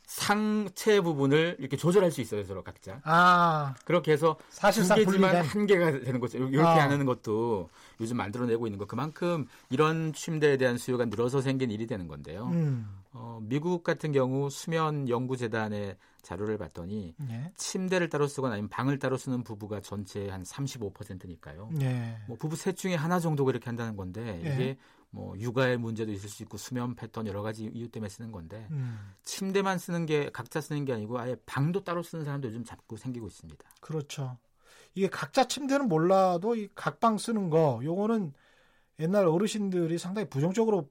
[0.06, 3.00] 상체 부분을 이렇게 조절할 수 있어요, 서로 각자.
[3.04, 3.74] 아.
[3.84, 5.50] 그렇게 해서 사실상 두 개지만 분리된.
[5.50, 6.38] 한 개가 되는 거죠.
[6.38, 6.84] 이렇게 아.
[6.84, 7.68] 하는 것도
[8.00, 8.86] 요즘 만들어내고 있는 거.
[8.86, 12.48] 그만큼 이런 침대에 대한 수요가 늘어서 생긴 일이 되는 건데요.
[12.52, 12.86] 음.
[13.12, 17.52] 어, 미국 같은 경우 수면 연구 재단의 자료를 봤더니 예.
[17.56, 21.70] 침대를 따로 쓰거나 아니면 방을 따로 쓰는 부부가 전체의 한 35%니까요.
[21.80, 22.18] 예.
[22.26, 24.52] 뭐 부부 셋 중에 하나 정도가 이렇게 한다는 건데 예.
[24.52, 24.76] 이게
[25.16, 29.14] 뭐 육아의 문제도 있을 수 있고 수면 패턴 여러 가지 이유 때문에 쓰는 건데 음.
[29.24, 33.26] 침대만 쓰는 게 각자 쓰는 게 아니고 아예 방도 따로 쓰는 사람도 요즘 자꾸 생기고
[33.26, 33.64] 있습니다.
[33.80, 34.36] 그렇죠.
[34.94, 38.34] 이게 각자 침대는 몰라도 이 각방 쓰는 거 요거는
[39.00, 40.90] 옛날 어르신들이 상당히 부정적으로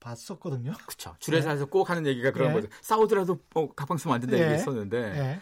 [0.00, 0.72] 봤었거든요.
[0.86, 1.14] 그렇죠.
[1.20, 1.64] 줄에서 네.
[1.64, 2.54] 꼭 하는 얘기가 그런 네.
[2.54, 2.68] 거죠.
[2.80, 4.46] 싸우더라도 어, 각방 쓰면 안 된다 네.
[4.46, 5.40] 얘기 있었는데 네.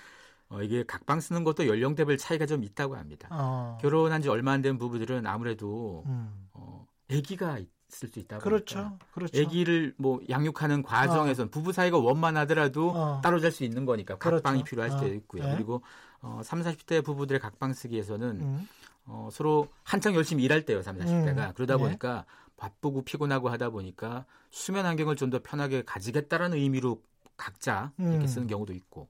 [0.51, 3.29] 어, 이게 각방 쓰는 것도 연령대별 차이가 좀 있다고 합니다.
[3.33, 3.79] 어.
[3.81, 6.49] 결혼한 지 얼마 안 된 부부들은 아무래도 음.
[6.53, 7.59] 어, 아기가
[7.91, 8.43] 있을 수 있다고.
[8.43, 8.99] 그렇죠.
[9.13, 9.41] 그렇죠.
[9.41, 11.51] 아기를 뭐 양육하는 과정에서는 어.
[11.51, 13.21] 부부 사이가 원만하더라도 어.
[13.23, 14.65] 따로 잘 수 있는 거니까 각방이 그렇죠.
[14.65, 15.09] 필요할 수도 어.
[15.09, 15.45] 있고요.
[15.45, 15.55] 네.
[15.55, 15.83] 그리고
[16.21, 18.69] 어, 3, 40대 부부들의 각방 쓰기에서는 음.
[19.07, 21.49] 어, 서로 한창 열심히 일할 때요, 3, 40대가.
[21.49, 21.53] 음.
[21.55, 21.83] 그러다 네.
[21.83, 22.25] 보니까
[22.57, 27.03] 바쁘고 피곤하고 하다 보니까 수면 환경을 좀 더 편하게 가지겠다라는 의미로
[27.37, 28.13] 각자 음.
[28.13, 29.09] 이렇게 쓰는 경우도 있고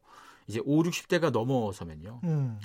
[0.48, 2.20] 이제 5, 60대가 넘어서면요.
[2.24, 2.60] 음.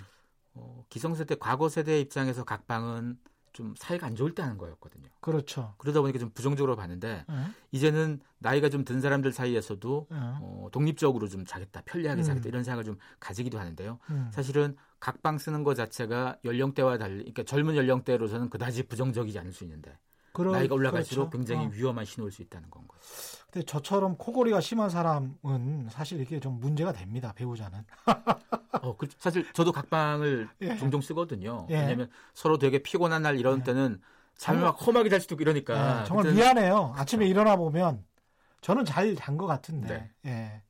[0.55, 3.17] 어, 기성세대 과거 세대 입장에서 각방은
[3.53, 5.09] 좀 사이가 안 좋을 때 하는 거였거든요.
[5.19, 5.73] 그렇죠.
[5.77, 7.35] 그러다 보니까 좀 부정적으로 봤는데 네.
[7.71, 10.17] 이제는 나이가 좀 든 사람들 사이에서도 네.
[10.19, 12.23] 어, 독립적으로 좀 자겠다, 편리하게 음.
[12.23, 13.99] 자겠다 이런 생각을 좀 가지기도 하는데요.
[14.09, 14.29] 음.
[14.33, 19.97] 사실은 각방 쓰는 것 자체가 연령대와 달리, 그러니까 젊은 연령대로서는 그다지 부정적이지 않을 수 있는데
[20.33, 21.45] 그러, 나이가 올라갈수록 그렇죠.
[21.45, 21.69] 굉장히 어.
[21.73, 23.01] 위험한 신호일 수 있다는 건 거죠.
[23.51, 27.33] 근데 저처럼 코골이가 심한 사람은 사실 이게 좀 문제가 됩니다.
[27.35, 27.83] 배우자는.
[28.81, 30.75] 어, 그, 사실 저도 각방을 예.
[30.77, 31.67] 종종 쓰거든요.
[31.69, 31.79] 예.
[31.81, 33.63] 왜냐하면 서로 되게 피곤한 날 이런 예.
[33.63, 34.01] 때는
[34.37, 36.01] 잠을 막 험하게 잘 수도 있고 이러니까.
[36.01, 36.93] 예, 정말 미안해요.
[36.95, 37.31] 아침에 그렇죠.
[37.31, 38.05] 일어나 보면
[38.61, 40.11] 저는 잘 잔 것 같은데.
[40.23, 40.31] 네.
[40.31, 40.61] 예.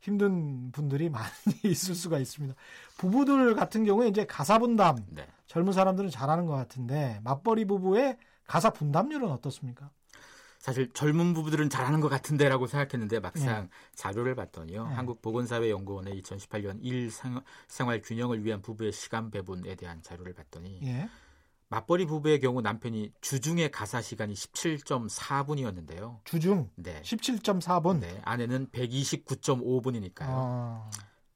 [0.00, 1.26] 힘든 분들이 많이
[1.64, 2.54] 있을 수가 있습니다.
[2.98, 5.26] 부부들 같은 경우에 이제 가사 분담 네.
[5.46, 8.16] 젊은 사람들은 잘하는 것 같은데 맞벌이 부부의
[8.50, 9.90] 가사 분담률은 어떻습니까?
[10.58, 13.68] 사실 젊은 부부들은 잘하는 것 같은데라고 생각했는데 막상 네.
[13.94, 14.88] 자료를 봤더니요.
[14.88, 14.94] 네.
[14.94, 17.10] 한국보건사회연구원의 2018년 일
[17.68, 21.08] 생활 균형을 위한 부부의 시간 배분에 대한 자료를 봤더니 네.
[21.68, 26.18] 맞벌이 부부의 경우 남편이 주중에 가사 시간이 17.4분이었는데요.
[26.24, 26.68] 주중?
[26.74, 27.00] 네.
[27.02, 28.00] 17.4분?
[28.00, 28.20] 네.
[28.24, 30.26] 아내는 129.5분이니까요.
[30.28, 30.90] 아...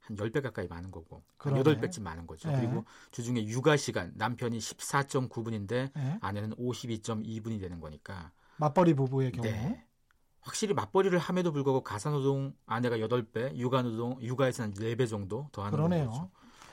[0.07, 1.63] 한 10배 가까이 많은 거고 그러네.
[1.63, 2.51] 8배쯤 많은 거죠.
[2.51, 2.57] 네.
[2.61, 6.19] 그리고 주중에 육아 시간 남편이 14.9분인데 네.
[6.21, 9.85] 아내는 52.2분이 되는 거니까 맞벌이 부부의 경우 네.
[10.41, 16.31] 확실히 맞벌이를 함에도 불구하고 가사노동 아내가 8배, 육아노동 육아에서 한 4배 정도 더 하는 거죠.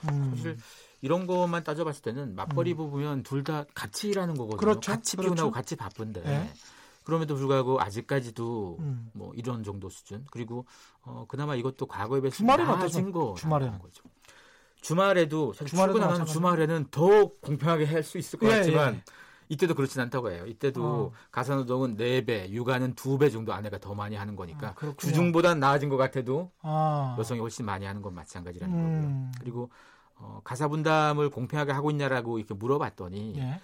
[0.09, 0.33] 음.
[0.35, 0.57] 사실
[0.99, 2.77] 이런 것만 따져봤을 때는 맞벌이 음.
[2.77, 4.57] 부부면 둘 다 같이 일하는 거거든요.
[4.59, 4.91] 그렇죠.
[4.91, 5.51] 같이 피곤하고 그렇죠.
[5.51, 6.53] 같이 바쁜데 네.
[7.03, 9.09] 그럼에도 불구하고 아직까지도 음.
[9.13, 10.65] 뭐 이런 정도 수준 그리고
[11.03, 14.03] 어, 그나마 이것도 과거에 비해서 나아진 거 주말에 거죠.
[14.81, 19.03] 주말에도 사실 출근하는 주말에는 더 공평하게 할 수 있을 것 예, 같지만 예.
[19.49, 20.45] 이때도 그렇진 않다고 해요.
[20.47, 21.11] 이때도 어.
[21.31, 26.51] 가사노동은 4배, 육아는 2배 정도 아내가 더 많이 하는 거니까 아, 주중보단 나아진 것 같아도
[26.61, 27.15] 아.
[27.19, 28.81] 여성이 훨씬 많이 하는 건 마찬가지라는 음.
[28.83, 29.31] 거고요.
[29.41, 29.69] 그리고
[30.15, 33.59] 어, 가사 분담을 공평하게 하고 있냐라고 이렇게 물어봤더니 예.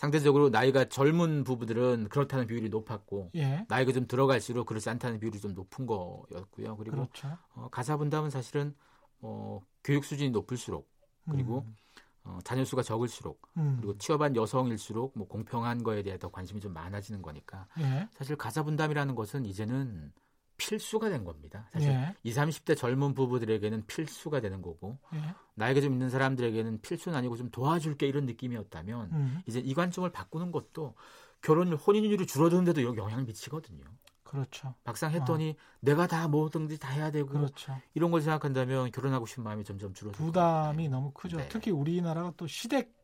[0.00, 3.66] 상대적으로 나이가 젊은 부부들은 그렇다는 비율이 높았고 예.
[3.68, 6.78] 나이가 좀 들어갈수록 그렇지 않다는 비율이 좀 높은 거였고요.
[6.78, 7.36] 그리고 그렇죠.
[7.52, 8.74] 어, 가사 분담은 사실은
[9.20, 10.88] 어, 교육 수준이 높을수록
[11.30, 11.76] 그리고 음.
[12.24, 13.76] 어, 자녀 수가 적을수록 음.
[13.76, 18.08] 그리고 취업한 여성일수록 뭐 공평한 거에 대해 더 관심이 좀 많아지는 거니까 예.
[18.14, 20.14] 사실 가사 분담이라는 것은 이제는
[20.60, 21.66] 필수가 된 겁니다.
[21.72, 22.14] 사실 예.
[22.22, 25.34] 20, 30대 젊은 부부들에게는 필수가 되는 거고 예.
[25.54, 29.42] 나이가 좀 있는 사람들에게는 필수는 아니고 좀 도와줄게 이런 느낌이었다면 음.
[29.46, 30.94] 이제 이 관점을 바꾸는 것도
[31.40, 33.84] 결혼 혼인율이 줄어드는데도 영향을 미치거든요.
[34.22, 34.74] 그렇죠.
[34.84, 35.62] 막상 했더니 어.
[35.80, 37.76] 내가 다 뭐든지 다 해야 되고 그렇죠.
[37.94, 41.38] 이런 걸 생각한다면 결혼하고 싶은 마음이 점점 줄어들고 부담이 너무 크죠.
[41.38, 41.48] 네.
[41.48, 42.94] 특히 우리나라가 또 시댁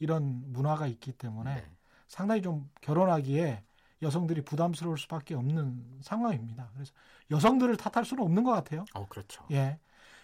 [0.00, 1.70] 이런 문화가 있기 때문에 네.
[2.08, 3.62] 상당히 좀 결혼하기에
[4.04, 6.70] 여성들이 부담스러울 수밖에 없는 상황입니다.
[6.74, 6.92] 그래서
[7.30, 8.84] 여성들을 탓할 수는 없는 것 같아요.
[8.94, 9.42] 어, 그렇죠.
[9.50, 9.78] 예.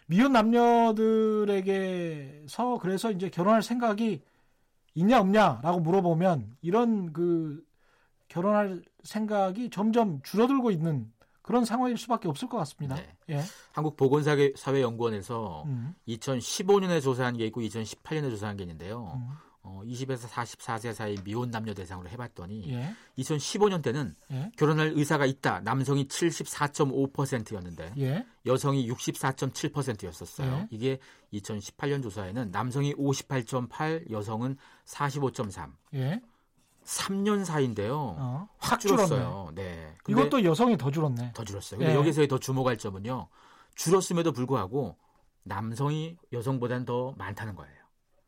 [0.07, 1.59] 미혼 남녀들에게서
[2.81, 4.23] 그래서 이제 결혼할 생각이
[4.95, 7.65] 있냐 없냐라고 물어보면 이런 그
[8.29, 11.13] 결혼할 생각이 점점 줄어들고 있는
[11.43, 12.95] 그런 상황일 수밖에 없을 것 같습니다.
[12.97, 13.17] 네.
[13.31, 13.41] 예.
[13.73, 15.95] 한국보건사회연구원에서 음.
[16.07, 19.15] 2015년에 조사한 게 있고 2018년에 조사한 게 있는데요.
[19.17, 19.31] 음.
[19.63, 22.95] 어, 20에서 44세 사이 미혼 남녀 대상으로 해봤더니 예.
[23.19, 24.51] 2015년 때는 예.
[24.57, 25.61] 결혼할 의사가 있다.
[25.61, 28.27] 남성이 74.5%였는데 예.
[28.47, 30.51] 여성이 64.7%였었어요.
[30.51, 30.69] 예.
[30.71, 30.99] 이게
[31.35, 34.57] 2018년 조사에는 남성이 58.8, 여성은
[34.87, 35.73] 45.3.
[36.85, 38.17] 3년 사이인데요.
[38.19, 39.53] 어, 확 줄었어요.
[39.55, 39.95] 네.
[40.09, 41.33] 이것도 여성이 더 줄었네.
[41.35, 41.79] 더 줄었어요.
[41.79, 41.97] 근데 예.
[41.97, 43.29] 여기서 더 주목할 점은요.
[43.75, 44.97] 줄었음에도 불구하고
[45.43, 47.80] 남성이 여성보다는 더 많다는 거예요.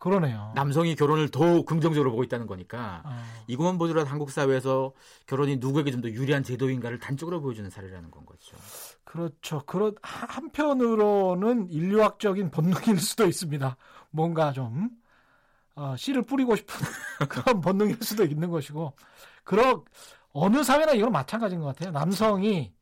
[0.03, 0.51] 그러네요.
[0.57, 3.23] 남성이 결혼을 더 긍정적으로 보고 있다는 거니까 어.
[3.47, 4.93] 이것만 보더라도 한국 사회에서
[5.27, 8.57] 결혼이 누구에게 좀 더 유리한 제도인가를 단적으로 보여주는 사례라는 건 거죠.
[9.05, 9.63] 그렇죠.
[9.65, 13.77] 그런 한편으로는 인류학적인 본능일 수도 있습니다.
[14.11, 14.91] 뭔가 좀
[15.77, 16.75] 어, 씨를 뿌리고 싶은
[17.31, 18.95] 그런 본능일 수도 있는 것이고,
[19.45, 19.85] 그러
[20.33, 21.93] 어느 사회나 이건 마찬가지인 것 같아요.
[21.93, 22.73] 남성이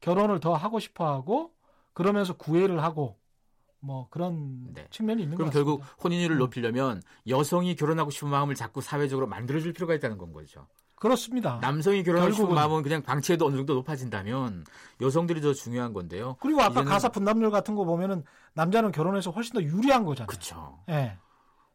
[0.00, 1.52] 결혼을 더 하고 싶어하고
[1.92, 3.17] 그러면서 구애를 하고
[3.80, 4.86] 뭐 그런 네.
[4.90, 6.38] 측면이 있는 그럼 결국 혼인율을 음.
[6.38, 10.66] 높이려면 여성이 결혼하고 싶은 마음을 자꾸 사회적으로 만들어줄 필요가 있다는 건 거죠.
[10.96, 11.58] 그렇습니다.
[11.62, 14.64] 남성이 결혼하고 싶은 마음은 그냥 방치해도 어느 정도 높아진다면
[15.00, 16.36] 여성들이 더 중요한 건데요.
[16.40, 18.24] 그리고 아까 가사 분담률 같은 거 보면은
[18.54, 20.26] 남자는 결혼해서 훨씬 더 유리한 거잖아요.
[20.26, 20.80] 그렇죠.
[20.88, 21.16] 예.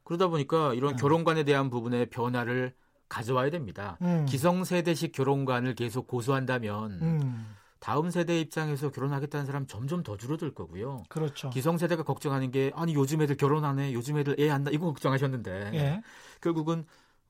[0.03, 0.97] 그러다 보니까 이런 음.
[0.97, 2.73] 결혼관에 대한 부분에 변화를
[3.07, 3.97] 가져와야 됩니다.
[4.01, 4.25] 음.
[4.27, 7.55] 기성세대식 결혼관을 계속 고수한다면 음.
[7.83, 11.03] 다음 세대 입장에서 결혼하겠다는 사람 점점 더 줄어들 거고요.
[11.09, 11.49] 그렇죠.
[11.49, 16.01] 기성 세대가 걱정하는 게 아니 요즘 애들 결혼하네, 요즘 애들 애안 낳, 이거 걱정하셨는데 예.
[16.39, 16.85] 결국은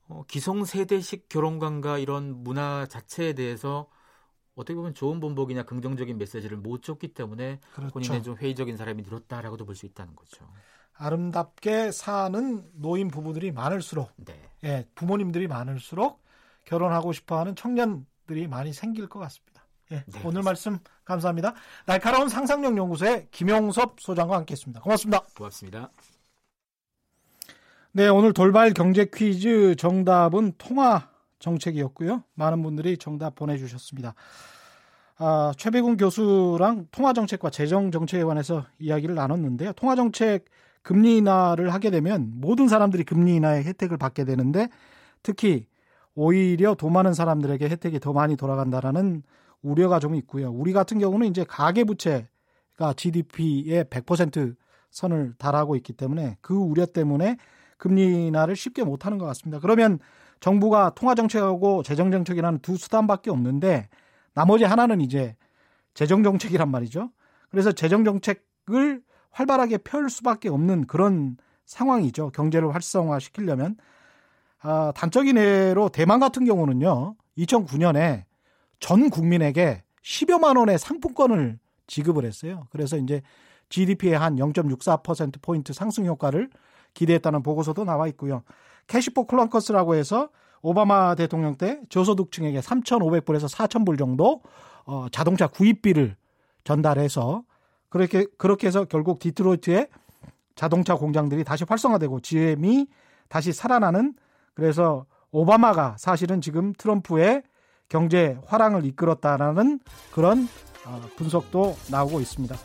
[0.06, 3.88] 어, 기성 세대식 결혼관과 이런 문화 자체에 대해서
[4.54, 7.92] 어떻게 보면 좋은 본보기나 긍정적인 메시지를 못 줬기 때문에 그렇죠.
[7.92, 10.46] 본인의 좀 회의적인 사람이 늘었다라고도 볼 수 있다는 거죠.
[10.92, 14.40] 아름답게 사는 노인 부부들이 많을수록, 네.
[14.62, 16.22] 예, 부모님들이 많을수록
[16.64, 19.53] 결혼하고 싶어하는 청년들이 많이 생길 것 같습니다.
[19.94, 21.54] 예, 네, 오늘 말씀 감사합니다.
[21.86, 24.80] 날카로운 상상력 연구소의 김용섭 소장과 함께했습니다.
[24.80, 25.22] 고맙습니다.
[25.36, 25.90] 고맙습니다.
[27.92, 32.24] 네, 오늘 돌발 경제 퀴즈 정답은 통화 정책이었고요.
[32.34, 34.14] 많은 분들이 정답 보내주셨습니다.
[35.18, 39.74] 아, 최백운 교수랑 통화 정책과 재정 정책에 관해서 이야기를 나눴는데요.
[39.74, 40.46] 통화 정책
[40.82, 44.68] 금리 인하를 하게 되면 모든 사람들이 금리 인하의 혜택을 받게 되는데
[45.22, 45.66] 특히
[46.16, 49.22] 오히려 돈 많은 사람들에게 혜택이 더 많이 돌아간다라는
[49.64, 50.52] 우려가 좀 있고요.
[50.52, 54.54] 우리 같은 경우는 이제 가계 부채가 GDP의 100%
[54.90, 57.36] 선을 달하고 있기 때문에 그 우려 때문에
[57.78, 59.58] 금리 인하를 쉽게 못 하는 것 같습니다.
[59.58, 59.98] 그러면
[60.40, 63.88] 정부가 통화 정책하고 재정 정책이라는 두 수단밖에 없는데
[64.34, 65.34] 나머지 하나는 이제
[65.94, 67.10] 재정 정책이란 말이죠.
[67.50, 72.30] 그래서 재정 정책을 활발하게 펼 수밖에 없는 그런 상황이죠.
[72.30, 73.76] 경제를 활성화 시키려면.
[74.60, 77.16] 아, 단적인 예로 대만 같은 경우는요.
[77.38, 78.24] 2009년에
[78.84, 82.66] 전 국민에게 10여만 원의 상품권을 지급을 했어요.
[82.68, 83.22] 그래서 이제
[83.70, 86.50] GDP의 한 0.64%포인트 상승 효과를
[86.92, 88.42] 기대했다는 보고서도 나와 있고요.
[88.86, 90.28] 캐시포 클런커스라고 해서
[90.60, 94.42] 오바마 대통령 때 저소득층에게 3,500불에서 4,000불 정도
[94.84, 96.14] 어, 자동차 구입비를
[96.64, 97.42] 전달해서
[97.88, 99.88] 그렇게 그렇게 해서 결국 디트로이트에
[100.56, 102.88] 자동차 공장들이 다시 활성화되고 GM이
[103.28, 104.12] 다시 살아나는
[104.52, 107.44] 그래서 오바마가 사실은 지금 트럼프의
[107.94, 109.78] 경제 화랑을 이끌었다라는
[110.10, 110.48] 그런
[110.84, 112.56] 어, 분석도 나오고 있습니다.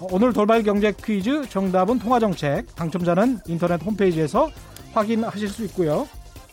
[0.00, 4.50] 어, 오늘 돌발 경제 퀴즈 정답은 통화정책 당첨자는 인터넷 홈페이지에서
[4.92, 6.06] 확인하실 수 있고요.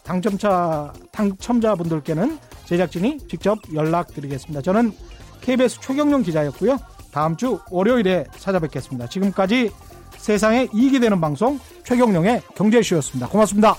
[0.04, 4.62] 당첨자 당첨자분들께는 제작진이 직접 연락드리겠습니다.
[4.62, 4.94] 저는
[5.42, 6.78] KBS 최경룡 기자였고요.
[7.12, 9.10] 다음 주 월요일에 찾아뵙겠습니다.
[9.10, 9.70] 지금까지
[10.16, 13.28] 세상에 이익이 되는 방송 최경룡의 경제쇼였습니다.
[13.28, 13.76] 고맙습니다.